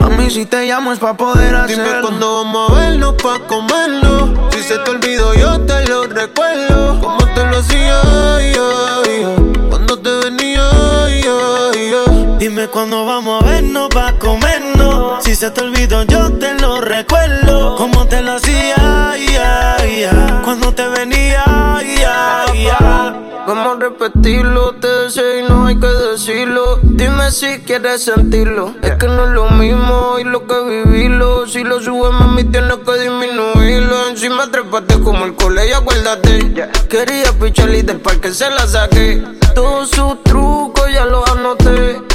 Mami, 0.00 0.30
si 0.30 0.46
te 0.46 0.64
llamo 0.64 0.94
es 0.94 0.98
pa' 0.98 1.14
poder 1.14 1.54
hacerlo. 1.54 1.84
Dime 1.84 2.00
cuándo 2.00 2.36
vamos 2.36 2.70
a 2.70 2.74
vernos 2.74 3.14
pa' 3.22 3.38
comernos. 3.40 4.30
Si 4.54 4.62
se 4.62 4.78
te 4.78 4.90
olvidó, 4.90 5.34
yo 5.34 5.60
te 5.60 5.86
lo 5.88 6.04
recuerdo. 6.04 6.98
Como 6.98 7.18
te 7.34 7.44
lo 7.44 7.58
hacía. 7.58 8.00
Cuando 9.68 9.98
te 9.98 10.10
venía. 10.24 10.70
Dime 12.38 12.66
cuándo 12.68 13.04
vamos 13.04 13.42
a 13.42 13.46
vernos 13.46 13.90
pa' 13.90 14.14
comernos. 14.18 14.75
Si 15.26 15.34
se 15.34 15.50
te 15.50 15.60
olvidó, 15.60 16.04
yo 16.04 16.32
te 16.34 16.54
lo 16.54 16.80
recuerdo. 16.80 17.74
Como 17.74 18.06
te 18.06 18.22
lo 18.22 18.34
hacía, 18.34 19.12
ya. 19.16 20.40
Cuando 20.44 20.72
te 20.72 20.86
venía, 20.86 21.42
ya. 21.98 22.44
Vamos 23.44 23.76
a 23.76 23.80
repetirlo, 23.80 24.76
te 24.76 24.86
deseo 24.86 25.40
y 25.40 25.42
no 25.48 25.66
hay 25.66 25.80
que 25.80 25.88
decirlo. 25.88 26.78
Dime 26.80 27.32
si 27.32 27.58
quieres 27.58 28.04
sentirlo. 28.04 28.76
Es 28.82 28.92
que 28.92 29.08
no 29.08 29.24
es 29.24 29.30
lo 29.30 29.50
mismo 29.50 30.16
y 30.20 30.24
lo 30.24 30.46
que 30.46 30.60
vivirlo. 30.62 31.48
Si 31.48 31.64
lo 31.64 31.80
subes, 31.80 32.12
mami, 32.12 32.44
tienes 32.44 32.76
que 32.76 32.92
disminuirlo. 32.92 34.08
Encima 34.10 34.48
trepate 34.48 35.00
como 35.00 35.24
el 35.24 35.34
colegio, 35.34 35.78
acuérdate. 35.78 36.70
Quería 36.88 37.32
pichar 37.32 37.70
y 37.70 37.82
del 37.82 37.98
parque 37.98 38.32
se 38.32 38.48
la 38.48 38.64
saqué. 38.68 39.24
Todos 39.56 39.90
sus 39.90 40.22
trucos 40.22 40.84
ya 40.92 41.04
los 41.04 41.28
anoté. 41.28 42.05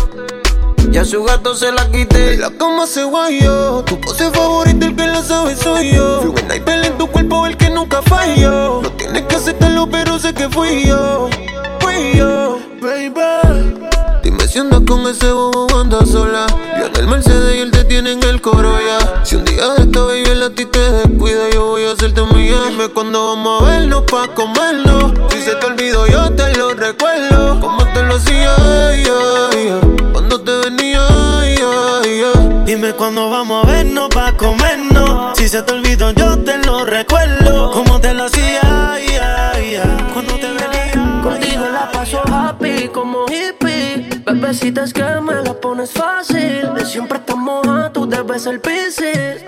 Ya 0.91 1.05
su 1.05 1.23
gato 1.23 1.55
se 1.55 1.72
la 1.72 1.89
quité. 1.89 2.35
La 2.35 2.49
cama 2.51 2.85
se 2.85 3.05
guayó. 3.05 3.81
Tu 3.85 3.99
pose 4.01 4.30
favorita, 4.30 4.85
el 4.85 4.95
que 4.95 5.07
la 5.07 5.23
sabe 5.23 5.55
soy 5.55 5.93
yo. 5.95 6.19
Fui 6.19 6.30
un 6.31 6.38
sniper 6.38 6.85
en 6.85 6.97
tu 6.97 7.07
cuerpo, 7.07 7.47
el 7.47 7.55
que 7.55 7.69
nunca 7.69 8.01
falló. 8.01 8.81
No 8.81 8.91
tienes 8.91 9.23
que 9.23 9.35
aceptarlo, 9.38 9.89
pero 9.89 10.19
sé 10.19 10.34
que 10.34 10.49
fui 10.49 10.85
yo. 10.85 11.30
Fui 11.80 12.18
yo. 12.18 12.59
baby. 12.81 13.11
Dime 14.22 14.45
si 14.47 14.59
andas 14.59 14.81
con 14.85 15.07
ese 15.07 15.31
bobo 15.31 15.80
andas 15.80 16.09
sola. 16.09 16.45
Yo 16.77 16.88
en 16.88 16.95
el 16.97 17.07
Mercedes 17.07 17.55
y 17.55 17.59
él 17.59 17.72
te 17.72 17.85
tiene 17.85 18.11
en 18.11 18.23
el 18.23 18.41
coro 18.41 18.77
ya. 18.80 19.23
Si 19.23 19.38
un 19.38 19.45
día 19.45 19.69
de 19.69 19.84
esta 19.84 20.01
baby 20.01 20.23
él 20.30 20.43
a 20.43 20.49
ti 20.49 20.65
te 20.65 20.80
descuida, 20.80 21.49
yo 21.53 21.68
voy 21.68 21.85
a 21.85 21.93
hacerte 21.93 22.22
mía. 22.35 22.57
Dime 22.68 22.89
cuándo 22.89 23.27
vamos 23.27 23.63
a 23.63 23.65
vernos 23.65 24.03
pa' 24.11 24.27
comernos. 24.35 25.13
Si 25.30 25.41
se 25.41 25.55
te 25.55 25.65
olvidó, 25.65 26.05
yo 26.07 26.30
te 26.34 26.53
lo 26.57 26.73
recuerdo. 26.73 27.61
Como 27.61 27.85
te 27.93 28.03
lo 28.03 28.15
hacía, 28.15 28.55
ay, 28.89 29.03
cuándo 32.93 33.30
vamos 33.30 33.63
a 33.63 33.68
vernos 33.68 34.09
pa' 34.09 34.34
comernos. 34.34 35.38
Si 35.38 35.47
se 35.47 35.61
te 35.61 35.73
olvidó, 35.73 36.11
yo 36.11 36.38
te 36.39 36.57
lo 36.59 36.85
recuerdo. 36.85 37.72
Como 37.72 37.99
te 37.99 38.13
lo 38.13 38.26
hacía, 38.26 38.61
ay, 38.93 39.05
ay. 39.15 39.81
cuando 40.13 40.35
te 40.35 40.47
venía. 40.47 41.22
Contigo 41.22 41.65
la 41.72 41.91
paso 41.91 42.22
happy 42.26 42.88
como 42.89 43.26
hippie. 43.27 44.09
Bebecita 44.26 44.84
es 44.84 44.93
que 44.93 45.03
me 45.03 45.35
la 45.35 45.53
pones 45.53 45.91
fácil. 45.91 46.73
De 46.73 46.85
siempre 46.85 47.18
estamos 47.18 47.68
a 47.68 47.91
tú 47.91 48.07
debes 48.07 48.45
el 48.45 48.59
piscis. 48.59 49.43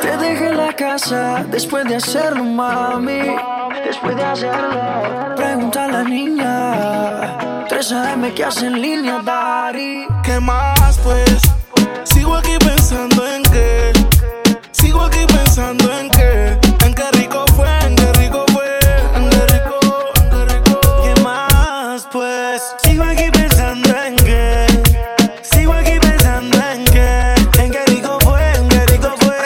Te 0.00 0.16
dejé 0.18 0.52
la 0.52 0.72
casa 0.74 1.44
después 1.50 1.84
de 1.84 1.96
hacerlo, 1.96 2.44
mami. 2.44 3.36
Después 3.84 4.16
de 4.16 4.24
hacerlo. 4.24 5.34
Pregunta 5.36 5.84
a 5.84 5.88
la 5.88 6.02
niña. 6.02 7.66
3 7.68 7.92
AM 7.92 8.34
que 8.34 8.44
hace 8.44 8.66
en 8.66 8.80
línea, 8.80 9.20
Dari. 9.24 10.06
¿Qué 10.22 10.38
más 10.40 10.98
pues? 11.02 11.61
Sigo 12.04 12.36
aquí 12.36 12.56
pensando 12.58 13.26
en 13.26 13.42
qué. 13.44 13.92
Sigo 14.72 15.02
aquí 15.02 15.24
pensando 15.26 15.92
en 15.98 16.10
qué. 16.10 16.58
En 16.84 16.94
qué 16.94 17.10
rico 17.12 17.44
fue, 17.56 17.68
en 17.86 17.96
qué 17.96 18.12
rico 18.14 18.44
fue. 18.52 18.78
En 19.14 19.30
qué 19.30 19.46
rico, 19.46 19.80
en 20.16 20.30
qué 20.30 20.44
rico. 20.54 20.80
¿Qué 21.02 21.20
más 21.22 22.06
pues? 22.12 22.62
Sigo 22.82 23.04
aquí 23.04 23.30
pensando 23.30 23.88
en 24.04 24.16
qué. 24.16 24.66
Sigo 25.42 25.72
aquí 25.72 25.98
pensando 26.00 26.58
en 26.70 26.84
qué. 26.86 27.34
En 27.62 27.70
qué 27.70 27.84
rico 27.86 28.18
fue, 28.20 28.54
en 28.54 28.68
qué 28.68 28.86
rico 28.86 29.14
fue. 29.20 29.36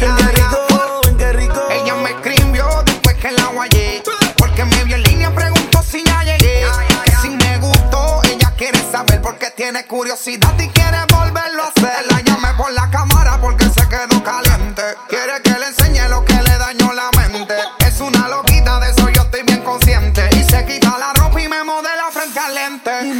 En 0.00 0.16
qué 0.16 0.32
rico, 0.32 1.00
en 1.08 1.16
qué 1.16 1.32
rico. 1.32 1.62
Ella 1.70 1.94
me 1.96 2.10
escribió 2.10 2.66
después 2.84 3.16
que 3.16 3.30
la 3.32 3.46
guayé. 3.46 4.02
Porque 4.36 4.64
me 4.64 4.84
vio 4.84 4.96
en 4.96 5.02
línea, 5.02 5.34
preguntó 5.34 5.82
si 5.82 6.02
ya 6.04 6.22
llegué. 6.24 6.64
Que 7.04 7.12
si 7.22 7.30
me 7.30 7.58
gustó, 7.58 8.22
ella 8.24 8.52
quiere 8.56 8.78
saber 8.90 9.20
porque 9.20 9.50
tiene 9.50 9.86
curiosidad 9.86 10.54
y 10.58 10.68
quiere 10.68 11.06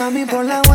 mami 0.07 0.25
por 0.25 0.45
la 0.45 0.66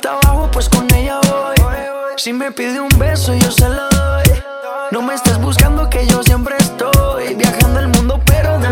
Trabajo, 0.00 0.48
pues 0.50 0.68
con 0.70 0.92
ella 0.94 1.20
voy. 1.28 1.56
Si 2.16 2.32
me 2.32 2.50
pide 2.50 2.80
un 2.80 2.88
beso, 2.98 3.34
yo 3.34 3.50
se 3.50 3.68
lo 3.68 3.88
doy. 3.90 4.24
No 4.92 5.02
me 5.02 5.14
estés 5.14 5.38
buscando 5.38 5.90
que 5.90 6.06
yo 6.06 6.22
siempre 6.22 6.56
estoy 6.58 7.34
viajando 7.34 7.80
el 7.80 7.88
mundo, 7.88 8.18
pero 8.24 8.58
de 8.58 8.68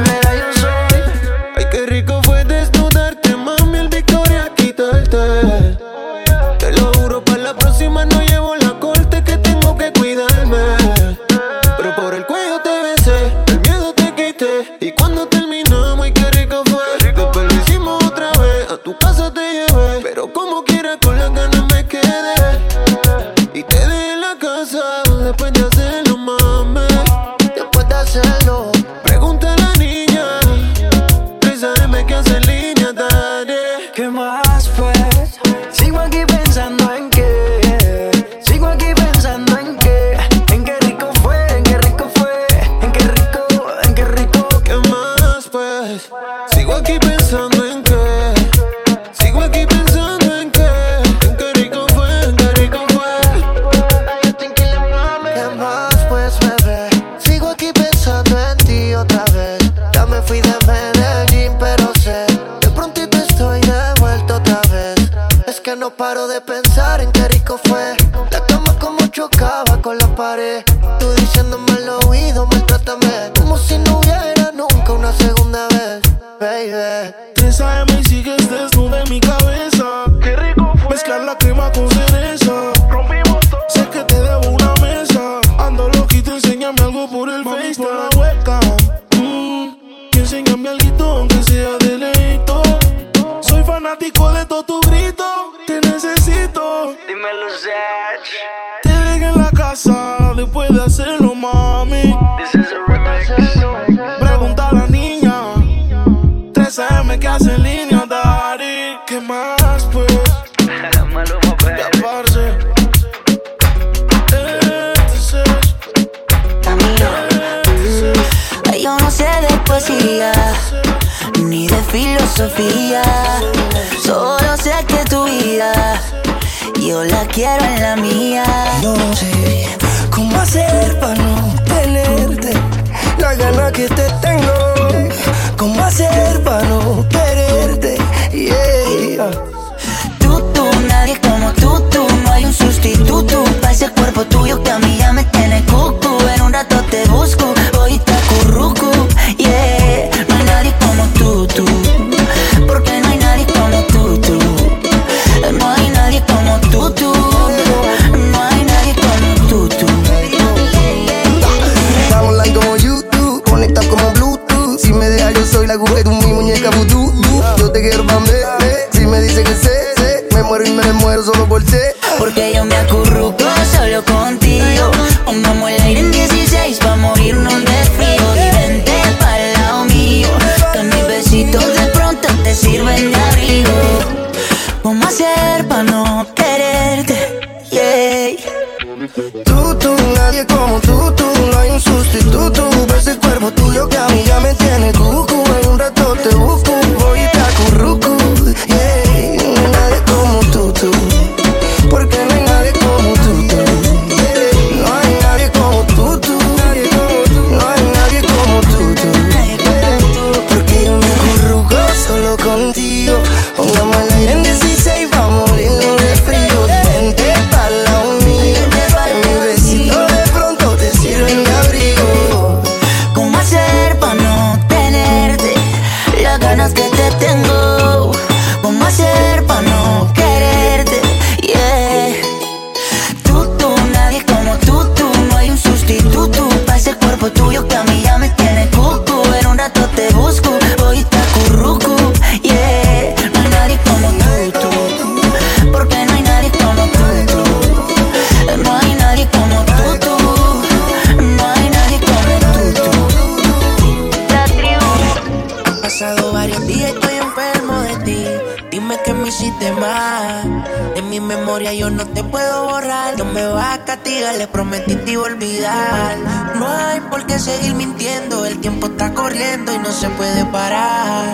mi 261.20 261.26
memoria 261.26 261.72
yo 261.72 261.90
no 261.90 262.06
te 262.06 262.22
puedo 262.22 262.68
borrar. 262.68 263.18
No 263.18 263.24
me 263.24 263.44
vas 263.46 263.78
a 263.78 263.84
castigar, 263.84 264.36
le 264.36 264.46
prometí 264.46 264.94
te 264.96 265.12
iba 265.12 265.22
a 265.22 265.26
olvidar. 265.26 266.16
No 266.56 266.68
hay 266.68 267.00
por 267.00 267.26
qué 267.26 267.38
seguir 267.38 267.74
mintiendo, 267.74 268.44
el 268.46 268.60
tiempo 268.60 268.86
está 268.86 269.12
corriendo 269.14 269.74
y 269.74 269.78
no 269.78 269.90
se 269.90 270.08
puede 270.10 270.44
parar. 270.46 271.26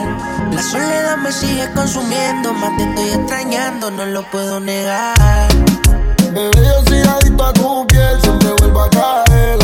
La 0.52 0.62
soledad 0.62 1.16
me 1.19 1.32
sigue 1.32 1.70
consumiendo, 1.74 2.52
más 2.55 2.77
te 2.77 2.85
estoy 2.85 3.09
extrañando, 3.20 3.90
no 3.90 4.06
lo 4.06 4.23
puedo 4.31 4.61
negar. 4.61 5.48
Bebé, 6.32 6.66
yo 6.66 6.85
soy 6.86 7.01
adicto 7.01 7.44
a 7.44 7.52
tu 7.52 7.86
piel, 7.86 8.20
siempre 8.23 8.51
vuelvo 8.59 8.81
a 8.82 8.90
caer. 8.90 9.55